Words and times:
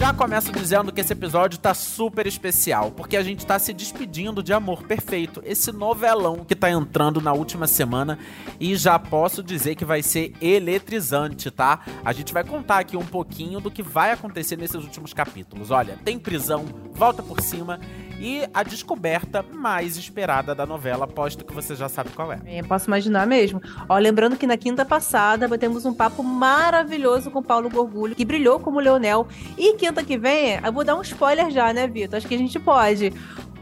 Já 0.00 0.14
começo 0.14 0.50
dizendo 0.50 0.90
que 0.90 1.02
esse 1.02 1.12
episódio 1.12 1.58
tá 1.58 1.74
super 1.74 2.26
especial, 2.26 2.90
porque 2.90 3.18
a 3.18 3.22
gente 3.22 3.44
tá 3.44 3.58
se 3.58 3.70
despedindo 3.74 4.42
de 4.42 4.50
Amor 4.50 4.84
Perfeito, 4.84 5.42
esse 5.44 5.70
novelão 5.70 6.42
que 6.42 6.56
tá 6.56 6.70
entrando 6.70 7.20
na 7.20 7.34
última 7.34 7.66
semana 7.66 8.18
e 8.58 8.74
já 8.76 8.98
posso 8.98 9.42
dizer 9.42 9.74
que 9.74 9.84
vai 9.84 10.02
ser 10.02 10.32
eletrizante, 10.40 11.50
tá? 11.50 11.80
A 12.02 12.14
gente 12.14 12.32
vai 12.32 12.42
contar 12.42 12.78
aqui 12.78 12.96
um 12.96 13.04
pouquinho 13.04 13.60
do 13.60 13.70
que 13.70 13.82
vai 13.82 14.10
acontecer 14.10 14.56
nesses 14.56 14.82
últimos 14.82 15.12
capítulos. 15.12 15.70
Olha, 15.70 15.98
tem 16.02 16.18
prisão, 16.18 16.64
volta 16.94 17.22
por 17.22 17.42
cima 17.42 17.78
e 18.20 18.46
a 18.52 18.62
descoberta 18.62 19.42
mais 19.42 19.96
esperada 19.96 20.54
da 20.54 20.66
novela, 20.66 21.06
aposto 21.06 21.42
que 21.42 21.54
você 21.54 21.74
já 21.74 21.88
sabe 21.88 22.10
qual 22.10 22.30
é. 22.30 22.38
é 22.46 22.62
posso 22.62 22.86
imaginar 22.86 23.26
mesmo. 23.26 23.62
Ó, 23.88 23.96
lembrando 23.96 24.36
que 24.36 24.46
na 24.46 24.58
quinta 24.58 24.84
passada 24.84 25.48
batemos 25.48 25.86
um 25.86 25.94
papo 25.94 26.22
maravilhoso 26.22 27.30
com 27.30 27.42
Paulo 27.42 27.70
Gorgulho, 27.70 28.14
que 28.14 28.24
brilhou 28.24 28.60
como 28.60 28.78
Leonel. 28.78 29.26
E 29.56 29.72
quinta 29.74 30.04
que 30.04 30.18
vem, 30.18 30.60
eu 30.62 30.72
vou 30.72 30.84
dar 30.84 30.96
um 30.96 31.02
spoiler 31.02 31.50
já, 31.50 31.72
né, 31.72 31.86
Vitor? 31.86 32.18
Acho 32.18 32.28
que 32.28 32.34
a 32.34 32.38
gente 32.38 32.60
pode. 32.60 33.12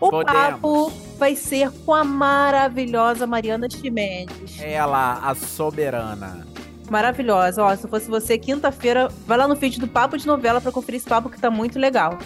O 0.01 0.11
Podemos. 0.11 0.33
papo 0.33 0.93
vai 1.19 1.37
ser 1.37 1.71
com 1.85 1.95
a 1.95 2.03
maravilhosa 2.05 3.27
Mariana 3.27 3.69
Chimenez. 3.71 4.61
Ela, 4.61 5.21
a 5.23 5.35
soberana 5.35 6.47
maravilhosa. 6.91 7.63
Ó, 7.63 7.77
se 7.77 7.87
fosse 7.87 8.09
você, 8.09 8.39
quinta-feira, 8.39 9.09
vai 9.27 9.39
lá 9.39 9.47
no 9.47 9.57
feed 9.57 9.79
do 9.79 9.87
Papo 9.87 10.17
de 10.17 10.27
Novela 10.27 10.61
para 10.61 10.73
conferir 10.73 10.99
esse 10.99 11.09
papo 11.09 11.29
que 11.29 11.41
tá 11.41 11.51
muito 11.51 11.79
legal. 11.79 12.19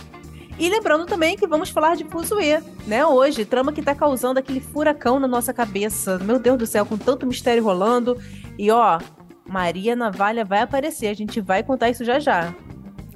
E 0.58 0.68
lembrando 0.68 1.06
também 1.06 1.36
que 1.36 1.46
vamos 1.46 1.70
falar 1.70 1.96
de 1.96 2.04
Fuzue, 2.04 2.62
né? 2.86 3.04
Hoje, 3.04 3.44
trama 3.44 3.72
que 3.72 3.82
tá 3.82 3.94
causando 3.94 4.38
aquele 4.38 4.60
furacão 4.60 5.18
na 5.18 5.26
nossa 5.26 5.52
cabeça. 5.52 6.18
Meu 6.18 6.38
Deus 6.38 6.58
do 6.58 6.66
céu, 6.66 6.86
com 6.86 6.96
tanto 6.96 7.26
mistério 7.26 7.64
rolando. 7.64 8.16
E 8.58 8.70
ó, 8.70 9.00
Maria 9.48 9.96
Navalha 9.96 10.44
vai 10.44 10.60
aparecer, 10.60 11.08
a 11.08 11.14
gente 11.14 11.40
vai 11.40 11.62
contar 11.62 11.90
isso 11.90 12.04
já 12.04 12.18
já. 12.18 12.54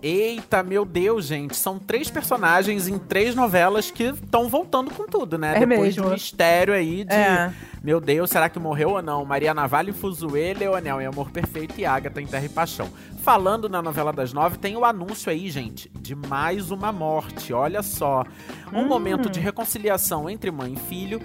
Eita, 0.02 0.62
meu 0.62 0.84
Deus, 0.84 1.26
gente. 1.26 1.56
São 1.56 1.78
três 1.78 2.10
personagens 2.10 2.88
em 2.88 2.98
três 2.98 3.34
novelas 3.34 3.90
que 3.90 4.04
estão 4.04 4.48
voltando 4.48 4.90
com 4.90 5.06
tudo, 5.06 5.38
né? 5.38 5.56
É 5.56 5.60
Depois 5.60 5.80
mesmo. 5.80 6.02
de 6.02 6.08
um 6.08 6.12
mistério 6.12 6.74
aí 6.74 7.04
de. 7.04 7.14
É. 7.14 7.52
Meu 7.82 8.00
Deus, 8.00 8.30
será 8.30 8.48
que 8.48 8.58
morreu 8.58 8.90
ou 8.90 9.02
não? 9.02 9.24
Maria 9.24 9.54
Navalha, 9.54 9.92
Fuzue, 9.92 10.54
Leonel 10.54 11.00
em 11.00 11.06
Amor 11.06 11.30
Perfeito 11.30 11.78
e 11.78 11.86
Agatha 11.86 12.20
em 12.20 12.26
Terra 12.26 12.44
e 12.44 12.48
Paixão. 12.48 12.88
Falando 13.22 13.68
na 13.68 13.80
novela 13.80 14.12
das 14.12 14.32
nove, 14.32 14.58
tem 14.58 14.76
o 14.76 14.84
anúncio 14.84 15.30
aí, 15.30 15.48
gente, 15.48 15.88
de 16.00 16.14
mais 16.14 16.70
uma 16.70 16.90
morte. 16.92 17.52
Olha 17.52 17.82
só. 17.82 18.24
Um 18.72 18.80
hum. 18.80 18.88
momento 18.88 19.30
de 19.30 19.40
reconciliação 19.40 20.28
entre 20.28 20.50
mãe 20.50 20.74
e 20.74 20.76
filho. 20.76 21.20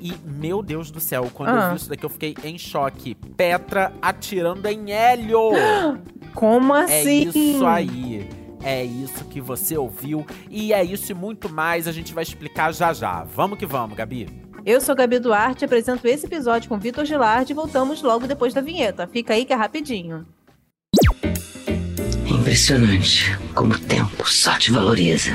E, 0.00 0.14
meu 0.24 0.62
Deus 0.62 0.90
do 0.90 1.00
céu, 1.00 1.28
quando 1.32 1.50
ah. 1.50 1.64
eu 1.64 1.70
vi 1.70 1.76
isso 1.76 1.88
daqui, 1.88 2.04
eu 2.04 2.10
fiquei 2.10 2.34
em 2.44 2.56
choque. 2.56 3.14
Petra 3.36 3.92
atirando 4.00 4.66
em 4.66 4.92
Hélio! 4.92 5.50
Como 6.34 6.72
assim? 6.72 6.94
É 6.94 7.12
isso 7.12 7.66
aí. 7.66 8.28
É 8.62 8.84
isso 8.84 9.24
que 9.24 9.40
você 9.40 9.76
ouviu. 9.76 10.26
E 10.50 10.72
é 10.72 10.84
isso 10.84 11.10
e 11.10 11.14
muito 11.14 11.48
mais. 11.48 11.88
A 11.88 11.92
gente 11.92 12.12
vai 12.12 12.22
explicar 12.22 12.72
já 12.72 12.92
já. 12.92 13.24
Vamos 13.24 13.58
que 13.58 13.66
vamos, 13.66 13.96
Gabi. 13.96 14.28
Eu 14.64 14.80
sou 14.80 14.94
Gabi 14.94 15.18
Duarte, 15.18 15.64
apresento 15.64 16.06
esse 16.06 16.26
episódio 16.26 16.68
com 16.68 16.78
Vitor 16.78 17.04
Gilardi 17.04 17.52
e 17.52 17.54
voltamos 17.54 18.02
logo 18.02 18.26
depois 18.26 18.52
da 18.52 18.60
vinheta. 18.60 19.06
Fica 19.06 19.34
aí 19.34 19.44
que 19.44 19.52
é 19.52 19.56
rapidinho. 19.56 20.26
É 22.26 22.30
impressionante 22.30 23.38
como 23.54 23.72
o 23.72 23.78
tempo 23.78 24.28
só 24.28 24.58
te 24.58 24.70
valoriza. 24.70 25.30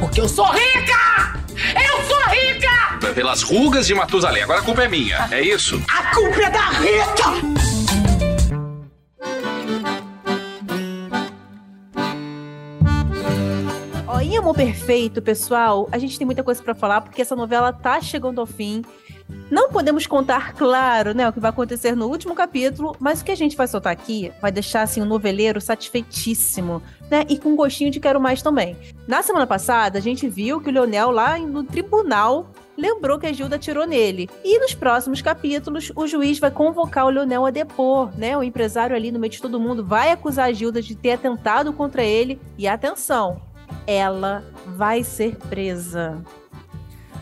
Porque 0.00 0.20
eu 0.20 0.28
sou 0.28 0.46
rica! 0.46 1.38
Eu 1.74 2.04
sou 2.04 2.22
rica! 2.30 2.63
Pelas 3.14 3.42
rugas 3.42 3.86
de 3.86 3.94
Matusalém. 3.94 4.42
Agora 4.42 4.60
a 4.60 4.62
culpa 4.62 4.82
é 4.82 4.88
minha, 4.88 5.28
é 5.30 5.40
isso? 5.40 5.80
A 5.88 6.14
culpa 6.14 6.42
é 6.42 6.50
da 6.50 6.68
Rita! 6.70 7.74
em 14.34 14.38
Amor 14.38 14.54
Perfeito, 14.54 15.22
pessoal, 15.22 15.88
a 15.92 15.98
gente 15.98 16.18
tem 16.18 16.24
muita 16.24 16.42
coisa 16.42 16.60
para 16.60 16.74
falar 16.74 17.02
porque 17.02 17.22
essa 17.22 17.36
novela 17.36 17.72
tá 17.72 18.00
chegando 18.00 18.40
ao 18.40 18.46
fim. 18.46 18.82
Não 19.50 19.70
podemos 19.70 20.06
contar, 20.06 20.54
claro, 20.54 21.14
né, 21.14 21.28
o 21.28 21.32
que 21.32 21.38
vai 21.38 21.50
acontecer 21.50 21.94
no 21.94 22.08
último 22.08 22.34
capítulo, 22.34 22.96
mas 22.98 23.20
o 23.20 23.24
que 23.24 23.30
a 23.30 23.36
gente 23.36 23.56
vai 23.56 23.68
soltar 23.68 23.92
aqui 23.92 24.32
vai 24.40 24.50
deixar 24.50 24.82
assim 24.82 25.00
o 25.00 25.04
um 25.04 25.06
noveleiro 25.06 25.60
satisfeitíssimo, 25.60 26.82
né, 27.10 27.24
e 27.28 27.38
com 27.38 27.54
gostinho 27.54 27.90
de 27.90 28.00
quero 28.00 28.20
mais 28.20 28.42
também. 28.42 28.76
Na 29.06 29.22
semana 29.22 29.46
passada, 29.46 29.98
a 29.98 30.02
gente 30.02 30.28
viu 30.28 30.60
que 30.60 30.68
o 30.68 30.72
Leonel 30.72 31.10
lá 31.10 31.38
no 31.38 31.62
tribunal 31.62 32.50
lembrou 32.76 33.18
que 33.18 33.26
a 33.26 33.32
Gilda 33.32 33.56
atirou 33.56 33.86
nele. 33.86 34.28
E 34.44 34.58
nos 34.58 34.74
próximos 34.74 35.22
capítulos, 35.22 35.92
o 35.94 36.06
juiz 36.06 36.38
vai 36.38 36.50
convocar 36.50 37.06
o 37.06 37.10
Leonel 37.10 37.46
a 37.46 37.50
depor, 37.50 38.10
né? 38.16 38.36
O 38.36 38.42
empresário 38.42 38.94
ali 38.94 39.10
no 39.10 39.18
meio 39.18 39.30
de 39.30 39.40
todo 39.40 39.60
mundo 39.60 39.84
vai 39.84 40.10
acusar 40.10 40.48
a 40.48 40.52
Gilda 40.52 40.82
de 40.82 40.94
ter 40.94 41.12
atentado 41.12 41.72
contra 41.72 42.02
ele. 42.02 42.40
E 42.58 42.66
atenção, 42.66 43.40
ela 43.86 44.44
vai 44.66 45.02
ser 45.02 45.36
presa. 45.36 46.22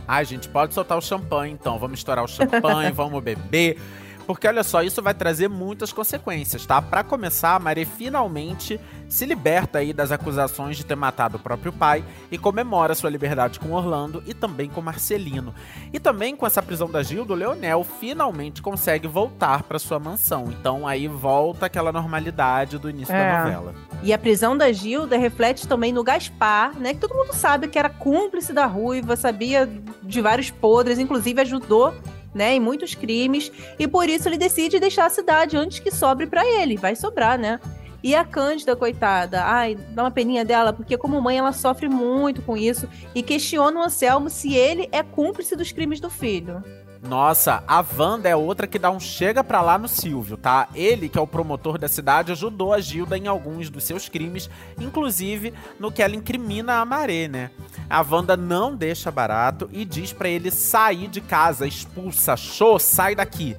Ai, 0.07 0.25
gente, 0.25 0.49
pode 0.49 0.75
soltar 0.75 0.99
o 0.99 1.01
champanhe 1.01 1.53
então. 1.53 1.79
Vamos 1.79 1.99
estourar 1.99 2.25
o 2.25 2.29
champanhe, 2.29 2.91
vamos 2.93 3.23
beber. 3.23 3.79
Porque 4.27 4.47
olha 4.47 4.63
só, 4.63 4.83
isso 4.83 5.03
vai 5.03 5.15
trazer 5.15 5.49
muitas 5.49 5.93
consequências, 5.93 6.65
tá? 6.65 6.81
Para 6.81 7.03
começar, 7.03 7.57
a 7.57 7.59
Maria 7.59 7.87
finalmente 7.87 8.81
se 9.09 9.27
liberta 9.27 9.81
aí 9.81 9.93
das 9.93 10.11
acusações 10.11 10.77
de 10.77 10.87
ter 10.87 10.95
matado 10.95 11.37
o 11.37 11.41
próprio 11.41 11.73
pai 11.73 12.03
e 12.31 12.39
comemora 12.39 12.95
sua 12.95 13.11
liberdade 13.11 13.61
com 13.61 13.73
Orlando 13.73 14.23
e 14.27 14.33
também 14.33 14.71
com 14.71 14.81
Marcelino. 14.81 15.55
E 15.93 16.01
também 16.01 16.35
com 16.35 16.47
essa 16.47 16.63
prisão 16.63 16.91
da 16.91 17.03
Gilda, 17.03 17.35
o 17.35 17.37
Leonel 17.37 17.85
finalmente 17.85 18.63
consegue 18.63 19.07
voltar 19.07 19.65
para 19.65 19.79
sua 19.79 19.99
mansão. 19.99 20.49
Então 20.49 20.87
aí 20.87 21.09
volta 21.09 21.67
aquela 21.67 21.93
normalidade 21.93 22.79
do 22.79 22.89
início 22.89 23.15
é. 23.15 23.33
da 23.33 23.45
novela. 23.45 23.75
E 24.03 24.13
a 24.13 24.19
prisão 24.19 24.57
da 24.57 24.73
Gilda 24.73 25.19
reflete 25.19 25.69
também 25.69 25.93
no 25.93 26.03
Gaspar, 26.03 26.79
né? 26.79 26.95
Que 26.95 27.01
todo 27.01 27.15
mundo 27.15 27.35
sabe 27.35 27.69
que 27.69 27.79
era 27.79 27.91
cúmplice 27.91 28.53
da 28.53 28.67
Ruiva, 28.67 29.15
sabia 29.15 29.69
de 30.03 30.21
vários 30.21 30.51
podres, 30.51 30.99
inclusive 30.99 31.41
ajudou 31.41 31.95
né, 32.35 32.55
em 32.55 32.61
muitos 32.61 32.95
crimes, 32.95 33.53
e 33.79 33.87
por 33.87 34.09
isso 34.09 34.29
ele 34.29 34.39
decide 34.39 34.81
deixar 34.81 35.07
a 35.07 35.11
cidade 35.11 35.57
antes 35.57 35.79
que 35.79 35.91
sobre 35.91 36.27
para 36.27 36.47
ele. 36.47 36.77
Vai 36.77 36.97
sobrar, 36.97 37.39
né? 37.39 37.61
E 38.03 38.17
a 38.17 38.25
Cândida, 38.25 38.75
coitada, 38.75 39.45
ai, 39.45 39.77
dá 39.91 40.03
uma 40.03 40.11
peninha 40.11 40.45
dela, 40.45 40.73
porque 40.73 40.97
como 40.97 41.21
mãe 41.21 41.39
ela 41.39 41.53
sofre 41.53 41.89
muito 41.89 42.43
com 42.43 42.57
isso 42.57 42.89
e 43.15 43.23
questiona 43.23 43.79
o 43.79 43.83
Anselmo 43.83 44.29
se 44.29 44.55
ele 44.55 44.89
é 44.91 45.05
cúmplice 45.05 45.55
dos 45.55 45.71
crimes 45.71 46.01
do 46.01 46.11
filho. 46.11 46.65
Nossa, 47.03 47.65
a 47.67 47.85
Wanda 47.99 48.29
é 48.29 48.37
outra 48.37 48.67
que 48.67 48.79
dá 48.79 48.89
um 48.89 49.01
chega 49.01 49.43
pra 49.43 49.61
lá 49.61 49.77
no 49.77 49.89
Silvio, 49.89 50.37
tá? 50.37 50.69
Ele, 50.73 51.09
que 51.09 51.19
é 51.19 51.21
o 51.21 51.27
promotor 51.27 51.77
da 51.77 51.89
cidade, 51.89 52.31
ajudou 52.31 52.73
a 52.73 52.81
Gilda 52.81 53.19
em 53.19 53.27
alguns 53.27 53.69
dos 53.69 53.83
seus 53.83 54.09
crimes, 54.09 54.49
inclusive 54.81 55.53
no 55.81 55.91
que 55.91 56.01
ela 56.01 56.15
incrimina 56.15 56.75
a 56.75 56.85
Maré, 56.85 57.27
né? 57.27 57.51
A 57.91 58.03
Wanda 58.09 58.37
não 58.37 58.77
deixa 58.77 59.11
barato 59.11 59.69
e 59.73 59.85
diz 59.85 60.13
para 60.13 60.29
ele 60.29 60.51
sair 60.53 61.09
de 61.09 61.21
casa, 61.21 61.67
expulsa, 61.67 62.37
show, 62.37 62.79
sai 62.79 63.17
daqui. 63.17 63.57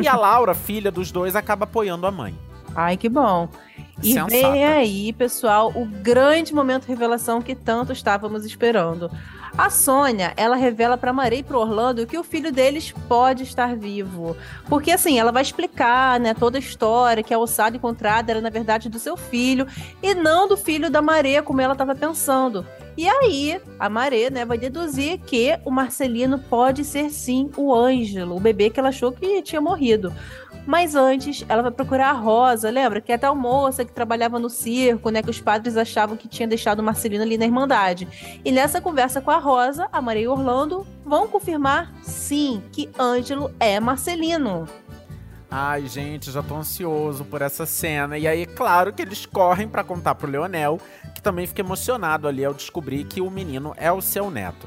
E 0.00 0.06
a 0.06 0.14
Laura, 0.14 0.54
filha 0.54 0.90
dos 0.90 1.10
dois, 1.10 1.34
acaba 1.34 1.64
apoiando 1.64 2.06
a 2.06 2.10
mãe. 2.10 2.38
Ai, 2.74 2.96
que 2.96 3.08
bom. 3.08 3.48
E 4.02 4.14
Sensata. 4.14 4.30
vem 4.30 4.64
aí, 4.64 5.12
pessoal, 5.12 5.70
o 5.74 5.84
grande 5.84 6.54
momento 6.54 6.82
de 6.82 6.88
revelação 6.88 7.40
que 7.40 7.54
tanto 7.54 7.92
estávamos 7.92 8.44
esperando. 8.44 9.10
A 9.56 9.68
Sônia, 9.68 10.32
ela 10.34 10.56
revela 10.56 10.96
para 10.96 11.12
Maria 11.12 11.40
e 11.40 11.42
pro 11.42 11.60
Orlando 11.60 12.06
que 12.06 12.16
o 12.16 12.24
filho 12.24 12.50
deles 12.50 12.92
pode 13.06 13.42
estar 13.42 13.76
vivo. 13.76 14.34
Porque 14.66 14.90
assim, 14.90 15.18
ela 15.18 15.30
vai 15.30 15.42
explicar, 15.42 16.18
né, 16.18 16.32
toda 16.32 16.56
a 16.56 16.60
história, 16.60 17.22
que 17.22 17.34
a 17.34 17.38
ossada 17.38 17.76
encontrada 17.76 18.32
era 18.32 18.40
na 18.40 18.48
verdade 18.48 18.88
do 18.88 18.98
seu 18.98 19.14
filho 19.14 19.66
e 20.02 20.14
não 20.14 20.48
do 20.48 20.56
filho 20.56 20.90
da 20.90 21.02
Maria, 21.02 21.42
como 21.42 21.60
ela 21.60 21.74
estava 21.74 21.94
pensando. 21.94 22.66
E 22.96 23.08
aí, 23.08 23.60
a 23.78 23.88
Maré, 23.88 24.30
né, 24.30 24.44
vai 24.44 24.58
deduzir 24.58 25.18
que 25.18 25.58
o 25.64 25.70
Marcelino 25.70 26.38
pode 26.38 26.84
ser 26.84 27.10
sim 27.10 27.50
o 27.56 27.74
Ângelo, 27.74 28.36
o 28.36 28.40
bebê 28.40 28.68
que 28.68 28.80
ela 28.80 28.88
achou 28.88 29.12
que 29.12 29.42
tinha 29.42 29.60
morrido. 29.60 30.12
Mas 30.66 30.94
antes, 30.94 31.44
ela 31.48 31.62
vai 31.62 31.72
procurar 31.72 32.10
a 32.10 32.12
Rosa, 32.12 32.70
lembra? 32.70 33.00
Que 33.00 33.12
é 33.12 33.18
tal 33.18 33.34
moça 33.34 33.84
que 33.84 33.92
trabalhava 33.92 34.38
no 34.38 34.48
circo, 34.48 35.10
né? 35.10 35.22
Que 35.22 35.30
os 35.30 35.40
padres 35.40 35.76
achavam 35.76 36.16
que 36.16 36.28
tinha 36.28 36.46
deixado 36.46 36.82
Marcelino 36.82 37.24
ali 37.24 37.36
na 37.36 37.44
Irmandade. 37.44 38.06
E 38.44 38.52
nessa 38.52 38.80
conversa 38.80 39.20
com 39.20 39.30
a 39.30 39.38
Rosa, 39.38 39.88
a 39.92 40.00
Maria 40.00 40.22
e 40.22 40.28
Orlando 40.28 40.86
vão 41.04 41.26
confirmar, 41.26 41.92
sim, 42.02 42.62
que 42.70 42.88
Ângelo 42.98 43.50
é 43.58 43.80
Marcelino. 43.80 44.68
Ai, 45.54 45.86
gente, 45.86 46.30
já 46.30 46.42
tô 46.42 46.56
ansioso 46.56 47.26
por 47.26 47.42
essa 47.42 47.66
cena. 47.66 48.16
E 48.16 48.26
aí, 48.26 48.46
claro 48.46 48.90
que 48.90 49.02
eles 49.02 49.26
correm 49.26 49.68
para 49.68 49.84
contar 49.84 50.14
pro 50.14 50.30
Leonel, 50.30 50.80
que 51.14 51.20
também 51.20 51.46
fica 51.46 51.60
emocionado 51.60 52.26
ali 52.26 52.42
ao 52.42 52.54
descobrir 52.54 53.04
que 53.04 53.20
o 53.20 53.30
menino 53.30 53.74
é 53.76 53.92
o 53.92 54.00
seu 54.00 54.30
neto. 54.30 54.66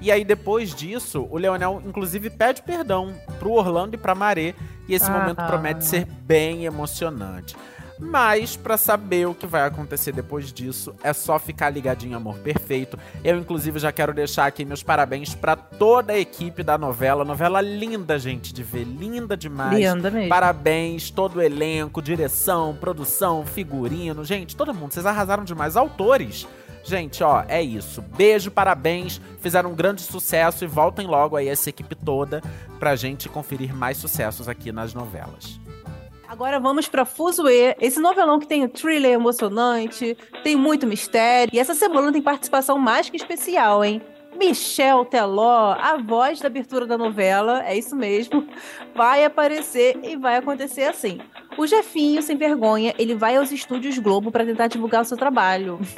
E 0.00 0.10
aí, 0.10 0.24
depois 0.24 0.72
disso, 0.72 1.26
o 1.30 1.36
Leonel, 1.36 1.82
inclusive, 1.84 2.30
pede 2.30 2.62
perdão 2.62 3.12
pro 3.40 3.50
Orlando 3.50 3.96
e 3.96 3.98
pra 3.98 4.14
Maré. 4.14 4.54
E 4.90 4.94
esse 4.94 5.08
ah, 5.08 5.18
momento 5.20 5.46
promete 5.46 5.84
ser 5.84 6.04
bem 6.04 6.64
emocionante. 6.64 7.56
Mas 7.96 8.56
para 8.56 8.76
saber 8.76 9.28
o 9.28 9.34
que 9.34 9.46
vai 9.46 9.62
acontecer 9.62 10.10
depois 10.10 10.52
disso, 10.52 10.94
é 11.04 11.12
só 11.12 11.38
ficar 11.38 11.70
ligadinho 11.70 12.16
Amor 12.16 12.38
Perfeito. 12.38 12.98
Eu 13.22 13.38
inclusive 13.38 13.78
já 13.78 13.92
quero 13.92 14.12
deixar 14.12 14.46
aqui 14.46 14.64
meus 14.64 14.82
parabéns 14.82 15.34
para 15.34 15.54
toda 15.54 16.14
a 16.14 16.18
equipe 16.18 16.62
da 16.64 16.76
novela. 16.76 17.24
Novela 17.24 17.60
linda, 17.60 18.18
gente, 18.18 18.52
de 18.52 18.62
ver, 18.64 18.84
linda 18.84 19.36
demais. 19.36 19.78
Linda 19.78 20.10
mesmo. 20.10 20.28
Parabéns 20.28 21.10
todo 21.10 21.36
o 21.36 21.42
elenco, 21.42 22.00
direção, 22.02 22.74
produção, 22.74 23.44
figurino, 23.46 24.24
gente, 24.24 24.56
todo 24.56 24.74
mundo, 24.74 24.92
vocês 24.92 25.06
arrasaram 25.06 25.44
demais. 25.44 25.76
Autores 25.76 26.48
Gente, 26.82 27.22
ó, 27.22 27.44
é 27.48 27.62
isso. 27.62 28.02
Beijo, 28.02 28.50
parabéns. 28.50 29.20
Fizeram 29.40 29.70
um 29.70 29.74
grande 29.74 30.02
sucesso 30.02 30.64
e 30.64 30.66
voltem 30.66 31.06
logo 31.06 31.36
aí 31.36 31.48
essa 31.48 31.70
equipe 31.70 31.94
toda 31.94 32.42
pra 32.78 32.96
gente 32.96 33.28
conferir 33.28 33.74
mais 33.74 33.96
sucessos 33.96 34.48
aqui 34.48 34.72
nas 34.72 34.94
novelas. 34.94 35.60
Agora 36.26 36.60
vamos 36.60 36.86
para 36.86 37.04
Fuzue, 37.04 37.74
esse 37.80 37.98
novelão 37.98 38.38
que 38.38 38.46
tem 38.46 38.62
um 38.62 38.68
thriller 38.68 39.12
emocionante, 39.12 40.16
tem 40.44 40.54
muito 40.54 40.86
mistério. 40.86 41.52
E 41.52 41.58
essa 41.58 41.74
semana 41.74 42.12
tem 42.12 42.22
participação 42.22 42.78
mais 42.78 43.10
que 43.10 43.16
especial, 43.16 43.84
hein? 43.84 44.00
Michel 44.38 45.04
Teló, 45.04 45.72
a 45.72 45.96
voz 45.96 46.40
da 46.40 46.46
abertura 46.46 46.86
da 46.86 46.96
novela, 46.96 47.64
é 47.66 47.76
isso 47.76 47.96
mesmo, 47.96 48.46
vai 48.94 49.24
aparecer 49.24 49.98
e 50.04 50.16
vai 50.16 50.36
acontecer 50.36 50.84
assim. 50.84 51.20
O 51.58 51.66
Jefinho, 51.66 52.22
sem 52.22 52.36
vergonha, 52.36 52.94
ele 52.96 53.16
vai 53.16 53.36
aos 53.36 53.50
estúdios 53.50 53.98
Globo 53.98 54.30
para 54.30 54.46
tentar 54.46 54.68
divulgar 54.68 55.02
o 55.02 55.04
seu 55.04 55.16
trabalho. 55.16 55.80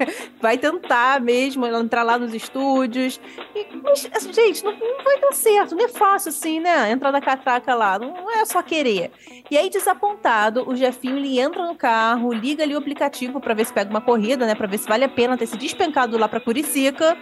vai 0.40 0.58
tentar 0.58 1.20
mesmo 1.20 1.66
entrar 1.66 2.02
lá 2.02 2.18
nos 2.18 2.34
estúdios. 2.34 3.20
E, 3.54 3.66
mas, 3.82 4.08
assim, 4.12 4.32
gente, 4.32 4.64
não, 4.64 4.72
não, 4.72 5.04
vai 5.04 5.20
dar 5.20 5.32
certo, 5.32 5.74
não 5.74 5.84
é 5.84 5.88
fácil 5.88 6.30
assim, 6.30 6.60
né? 6.60 6.90
Entrar 6.90 7.10
da 7.10 7.20
catraca 7.20 7.74
lá, 7.74 7.98
não 7.98 8.30
é 8.30 8.44
só 8.44 8.62
querer. 8.62 9.10
E 9.50 9.56
aí, 9.56 9.70
desapontado, 9.70 10.68
o 10.68 10.76
Jefinho 10.76 11.16
ele 11.16 11.38
entra 11.38 11.66
no 11.66 11.74
carro, 11.74 12.32
liga 12.32 12.62
ali 12.62 12.74
o 12.74 12.78
aplicativo 12.78 13.40
para 13.40 13.54
ver 13.54 13.66
se 13.66 13.72
pega 13.72 13.90
uma 13.90 14.00
corrida, 14.00 14.46
né? 14.46 14.54
Para 14.54 14.66
ver 14.66 14.78
se 14.78 14.88
vale 14.88 15.04
a 15.04 15.08
pena 15.08 15.36
ter 15.36 15.46
se 15.46 15.56
despencado 15.56 16.18
lá 16.18 16.28
para 16.28 16.40
Curicica. 16.40 17.16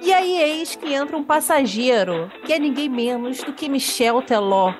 E 0.00 0.12
aí, 0.12 0.38
eis 0.38 0.74
que 0.74 0.92
entra 0.92 1.16
um 1.16 1.22
passageiro, 1.22 2.30
que 2.44 2.52
é 2.52 2.58
ninguém 2.58 2.88
menos 2.88 3.38
do 3.38 3.52
que 3.52 3.68
Michel 3.68 4.20
Teló 4.22 4.74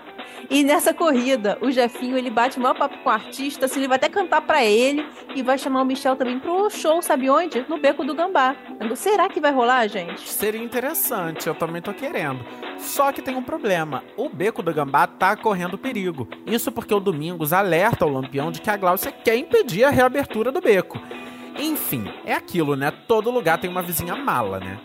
e 0.50 0.62
nessa 0.62 0.92
corrida, 0.92 1.56
o 1.60 1.70
Jefinho, 1.70 2.16
ele 2.16 2.30
bate 2.30 2.58
o 2.58 2.60
maior 2.60 2.74
papo 2.74 2.98
com 2.98 3.08
o 3.08 3.12
artista, 3.12 3.66
assim, 3.66 3.80
ele 3.80 3.88
vai 3.88 3.96
até 3.96 4.08
cantar 4.08 4.42
para 4.42 4.64
ele 4.64 5.06
e 5.34 5.42
vai 5.42 5.56
chamar 5.56 5.82
o 5.82 5.84
Michel 5.84 6.16
também 6.16 6.38
pro 6.38 6.68
show, 6.70 7.00
sabe 7.00 7.30
onde? 7.30 7.64
No 7.68 7.78
Beco 7.78 8.04
do 8.04 8.14
Gambá. 8.14 8.54
Será 8.94 9.28
que 9.28 9.40
vai 9.40 9.52
rolar, 9.52 9.86
gente? 9.88 10.28
Seria 10.28 10.62
interessante, 10.62 11.46
eu 11.46 11.54
também 11.54 11.80
tô 11.80 11.92
querendo. 11.92 12.44
Só 12.78 13.12
que 13.12 13.22
tem 13.22 13.36
um 13.36 13.42
problema. 13.42 14.02
O 14.16 14.28
Beco 14.28 14.62
do 14.62 14.74
Gambá 14.74 15.06
tá 15.06 15.36
correndo 15.36 15.78
perigo. 15.78 16.28
Isso 16.46 16.70
porque 16.72 16.92
o 16.92 17.00
Domingos 17.00 17.52
alerta 17.52 18.04
o 18.04 18.12
Lampião 18.12 18.50
de 18.50 18.60
que 18.60 18.70
a 18.70 18.76
Glaucia 18.76 19.12
quer 19.12 19.36
impedir 19.36 19.84
a 19.84 19.90
reabertura 19.90 20.50
do 20.50 20.60
beco. 20.60 21.00
Enfim, 21.58 22.10
é 22.24 22.34
aquilo, 22.34 22.76
né? 22.76 22.90
Todo 22.90 23.30
lugar 23.30 23.58
tem 23.58 23.70
uma 23.70 23.82
vizinha 23.82 24.16
mala, 24.16 24.58
né? 24.58 24.78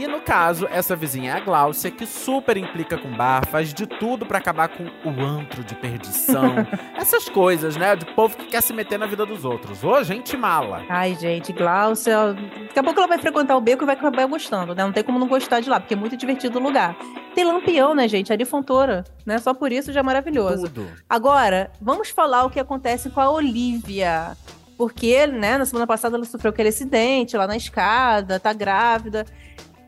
E 0.00 0.06
no 0.06 0.18
caso, 0.18 0.66
essa 0.72 0.96
vizinha 0.96 1.32
é 1.32 1.36
a 1.36 1.40
Gláucia, 1.40 1.90
que 1.90 2.06
super 2.06 2.56
implica 2.56 2.96
com 2.96 3.14
bar, 3.14 3.46
faz 3.46 3.74
de 3.74 3.86
tudo 3.86 4.24
para 4.24 4.38
acabar 4.38 4.68
com 4.68 4.84
o 4.84 5.22
antro 5.22 5.62
de 5.62 5.74
perdição. 5.74 6.66
Essas 6.96 7.28
coisas, 7.28 7.76
né? 7.76 7.94
De 7.94 8.06
povo 8.14 8.34
que 8.34 8.46
quer 8.46 8.62
se 8.62 8.72
meter 8.72 8.98
na 8.98 9.04
vida 9.04 9.26
dos 9.26 9.44
outros. 9.44 9.84
Ô, 9.84 10.02
gente 10.02 10.38
mala. 10.38 10.82
Ai, 10.88 11.14
gente, 11.16 11.52
Gláucia. 11.52 12.32
Daqui 12.32 12.78
a 12.78 12.82
pouco 12.82 12.98
ela 12.98 13.08
vai 13.08 13.18
frequentar 13.18 13.54
o 13.54 13.60
beco 13.60 13.84
e 13.84 13.86
vai 13.86 13.94
acabar 13.94 14.24
gostando, 14.24 14.74
né? 14.74 14.82
Não 14.82 14.90
tem 14.90 15.04
como 15.04 15.18
não 15.18 15.28
gostar 15.28 15.60
de 15.60 15.68
lá, 15.68 15.78
porque 15.78 15.92
é 15.92 15.96
muito 15.98 16.16
divertido 16.16 16.58
o 16.58 16.62
lugar. 16.62 16.96
Tem 17.34 17.44
lampião, 17.44 17.94
né, 17.94 18.08
gente? 18.08 18.32
Ari 18.32 18.46
Fontoura, 18.46 19.04
né? 19.26 19.36
Só 19.36 19.52
por 19.52 19.70
isso 19.70 19.92
já 19.92 20.00
é 20.00 20.02
maravilhoso. 20.02 20.62
Tudo. 20.62 20.88
Agora, 21.10 21.70
vamos 21.78 22.08
falar 22.08 22.46
o 22.46 22.48
que 22.48 22.58
acontece 22.58 23.10
com 23.10 23.20
a 23.20 23.30
Olivia 23.30 24.34
porque, 24.78 25.26
né, 25.26 25.58
na 25.58 25.66
semana 25.66 25.86
passada 25.86 26.16
ela 26.16 26.24
sofreu 26.24 26.48
aquele 26.48 26.70
acidente 26.70 27.36
lá 27.36 27.46
na 27.46 27.54
escada, 27.54 28.40
tá 28.40 28.50
grávida. 28.54 29.26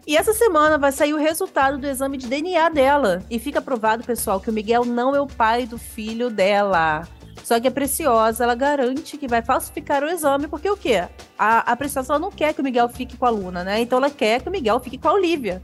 E 0.06 0.16
essa 0.16 0.32
semana 0.32 0.76
vai 0.76 0.90
sair 0.90 1.14
o 1.14 1.18
resultado 1.18 1.78
do 1.78 1.86
exame 1.86 2.16
de 2.16 2.26
DNA 2.26 2.68
dela. 2.70 3.22
E 3.30 3.38
fica 3.38 3.62
provado, 3.62 4.02
pessoal, 4.02 4.40
que 4.40 4.50
o 4.50 4.52
Miguel 4.52 4.84
não 4.84 5.14
é 5.14 5.20
o 5.20 5.26
pai 5.26 5.64
do 5.64 5.78
filho 5.78 6.28
dela. 6.28 7.06
Só 7.44 7.60
que 7.60 7.68
a 7.68 7.70
Preciosa, 7.70 8.44
ela 8.44 8.54
garante 8.54 9.16
que 9.16 9.28
vai 9.28 9.42
falsificar 9.42 10.02
o 10.02 10.08
exame, 10.08 10.48
porque 10.48 10.68
o 10.68 10.76
quê? 10.76 11.08
A, 11.38 11.72
a 11.72 11.76
Preciosa 11.76 12.18
não 12.18 12.30
quer 12.30 12.52
que 12.52 12.60
o 12.60 12.64
Miguel 12.64 12.88
fique 12.88 13.16
com 13.16 13.26
a 13.26 13.30
Luna, 13.30 13.64
né? 13.64 13.80
Então 13.80 13.98
ela 13.98 14.10
quer 14.10 14.40
que 14.40 14.48
o 14.48 14.52
Miguel 14.52 14.80
fique 14.80 14.98
com 14.98 15.08
a 15.08 15.12
Olivia. 15.12 15.62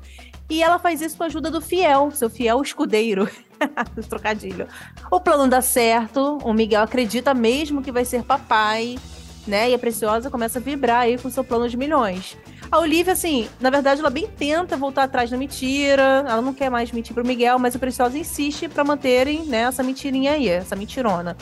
E 0.50 0.62
ela 0.62 0.78
faz 0.78 1.00
isso 1.00 1.16
com 1.16 1.24
a 1.24 1.26
ajuda 1.26 1.50
do 1.50 1.60
Fiel, 1.60 2.10
seu 2.10 2.30
fiel 2.30 2.62
escudeiro. 2.62 3.28
Trocadilho. 4.08 4.66
O 5.10 5.20
plano 5.20 5.46
dá 5.46 5.60
certo, 5.60 6.38
o 6.42 6.52
Miguel 6.52 6.82
acredita 6.82 7.34
mesmo 7.34 7.82
que 7.82 7.92
vai 7.92 8.04
ser 8.04 8.22
papai, 8.22 8.98
né? 9.46 9.70
E 9.70 9.74
a 9.74 9.78
Preciosa 9.78 10.30
começa 10.30 10.58
a 10.58 10.62
vibrar 10.62 11.02
aí 11.02 11.18
com 11.18 11.28
seu 11.28 11.44
plano 11.44 11.68
de 11.68 11.76
milhões. 11.76 12.36
A 12.70 12.78
Olivia, 12.78 13.14
assim, 13.14 13.48
na 13.60 13.70
verdade, 13.70 14.00
ela 14.00 14.10
bem 14.10 14.26
tenta 14.26 14.76
voltar 14.76 15.04
atrás 15.04 15.30
da 15.30 15.36
mentira. 15.36 16.24
Ela 16.28 16.42
não 16.42 16.52
quer 16.52 16.70
mais 16.70 16.92
mentir 16.92 17.14
pro 17.14 17.24
Miguel, 17.24 17.58
mas 17.58 17.74
a 17.74 17.78
Preciosa 17.78 18.18
insiste 18.18 18.68
para 18.68 18.84
manterem, 18.84 19.44
né, 19.44 19.60
essa 19.62 19.82
mentirinha 19.82 20.32
aí, 20.32 20.48
essa 20.48 20.76
mentirona. 20.76 21.36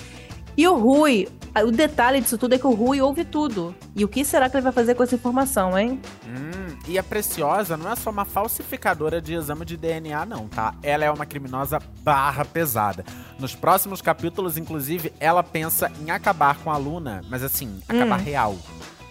E 0.56 0.66
o 0.66 0.74
Rui, 0.74 1.28
o 1.64 1.70
detalhe 1.70 2.18
disso 2.20 2.38
tudo 2.38 2.54
é 2.54 2.58
que 2.58 2.66
o 2.66 2.72
Rui 2.72 3.00
ouve 3.00 3.24
tudo. 3.24 3.74
E 3.94 4.04
o 4.04 4.08
que 4.08 4.24
será 4.24 4.48
que 4.48 4.56
ele 4.56 4.62
vai 4.62 4.72
fazer 4.72 4.94
com 4.94 5.02
essa 5.02 5.14
informação, 5.14 5.78
hein? 5.78 6.00
Hum, 6.24 6.78
e 6.88 6.98
a 6.98 7.02
Preciosa 7.02 7.76
não 7.76 7.92
é 7.92 7.96
só 7.96 8.08
uma 8.08 8.24
falsificadora 8.24 9.20
de 9.20 9.34
exame 9.34 9.66
de 9.66 9.76
DNA, 9.76 10.24
não, 10.24 10.48
tá? 10.48 10.74
Ela 10.82 11.04
é 11.04 11.10
uma 11.10 11.26
criminosa 11.26 11.78
barra 12.02 12.42
pesada. 12.42 13.04
Nos 13.38 13.54
próximos 13.54 14.00
capítulos, 14.00 14.56
inclusive, 14.56 15.12
ela 15.20 15.42
pensa 15.42 15.92
em 16.00 16.10
acabar 16.10 16.56
com 16.56 16.70
a 16.70 16.76
Luna, 16.78 17.22
mas 17.28 17.42
assim, 17.42 17.80
acabar 17.86 18.18
hum. 18.18 18.24
real, 18.24 18.56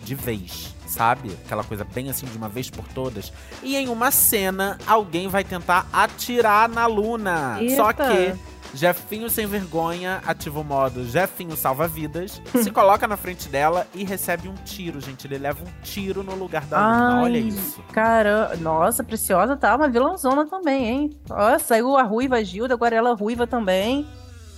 de 0.04 0.16
vez 0.16 0.75
sabe? 0.88 1.32
Aquela 1.46 1.64
coisa 1.64 1.84
bem 1.84 2.10
assim 2.10 2.26
de 2.26 2.38
uma 2.38 2.50
vez 2.50 2.70
por 2.70 2.88
todas. 2.90 3.32
E 3.64 3.76
em 3.76 3.90
uma 3.90 4.12
cena, 4.12 4.78
alguém 4.86 5.28
vai 5.28 5.44
tentar 5.44 5.88
atirar 5.92 6.70
na 6.70 6.86
Luna. 6.86 7.58
Eita. 7.60 7.76
Só 7.76 7.94
que 7.94 8.34
Jefinho 8.76 9.30
sem 9.30 9.48
vergonha 9.48 10.22
ativa 10.26 10.60
o 10.60 10.64
modo 10.64 11.06
Jefinho 11.06 11.56
salva 11.56 11.88
vidas, 11.88 12.42
se 12.62 12.70
coloca 12.72 13.08
na 13.08 13.16
frente 13.16 13.48
dela 13.48 13.88
e 13.94 14.04
recebe 14.04 14.50
um 14.50 14.54
tiro, 14.54 15.00
gente. 15.00 15.26
Ele 15.26 15.38
leva 15.38 15.64
um 15.64 15.82
tiro 15.82 16.24
no 16.24 16.36
lugar 16.36 16.66
da 16.66 16.78
Luna. 16.78 17.24
Olha 17.24 17.38
isso. 17.38 17.82
Cara, 17.94 18.56
nossa, 18.58 19.04
Preciosa 19.04 19.56
tá 19.56 19.76
uma 19.76 19.88
vilãozona 19.88 20.46
também, 20.46 20.86
hein? 20.86 21.20
Ó, 21.30 21.58
saiu 21.58 21.96
a 21.96 22.04
ruiva 22.04 22.44
Gilda, 22.44 22.74
agora 22.74 22.96
ela 22.96 23.16
ruiva 23.16 23.48
também. 23.48 24.06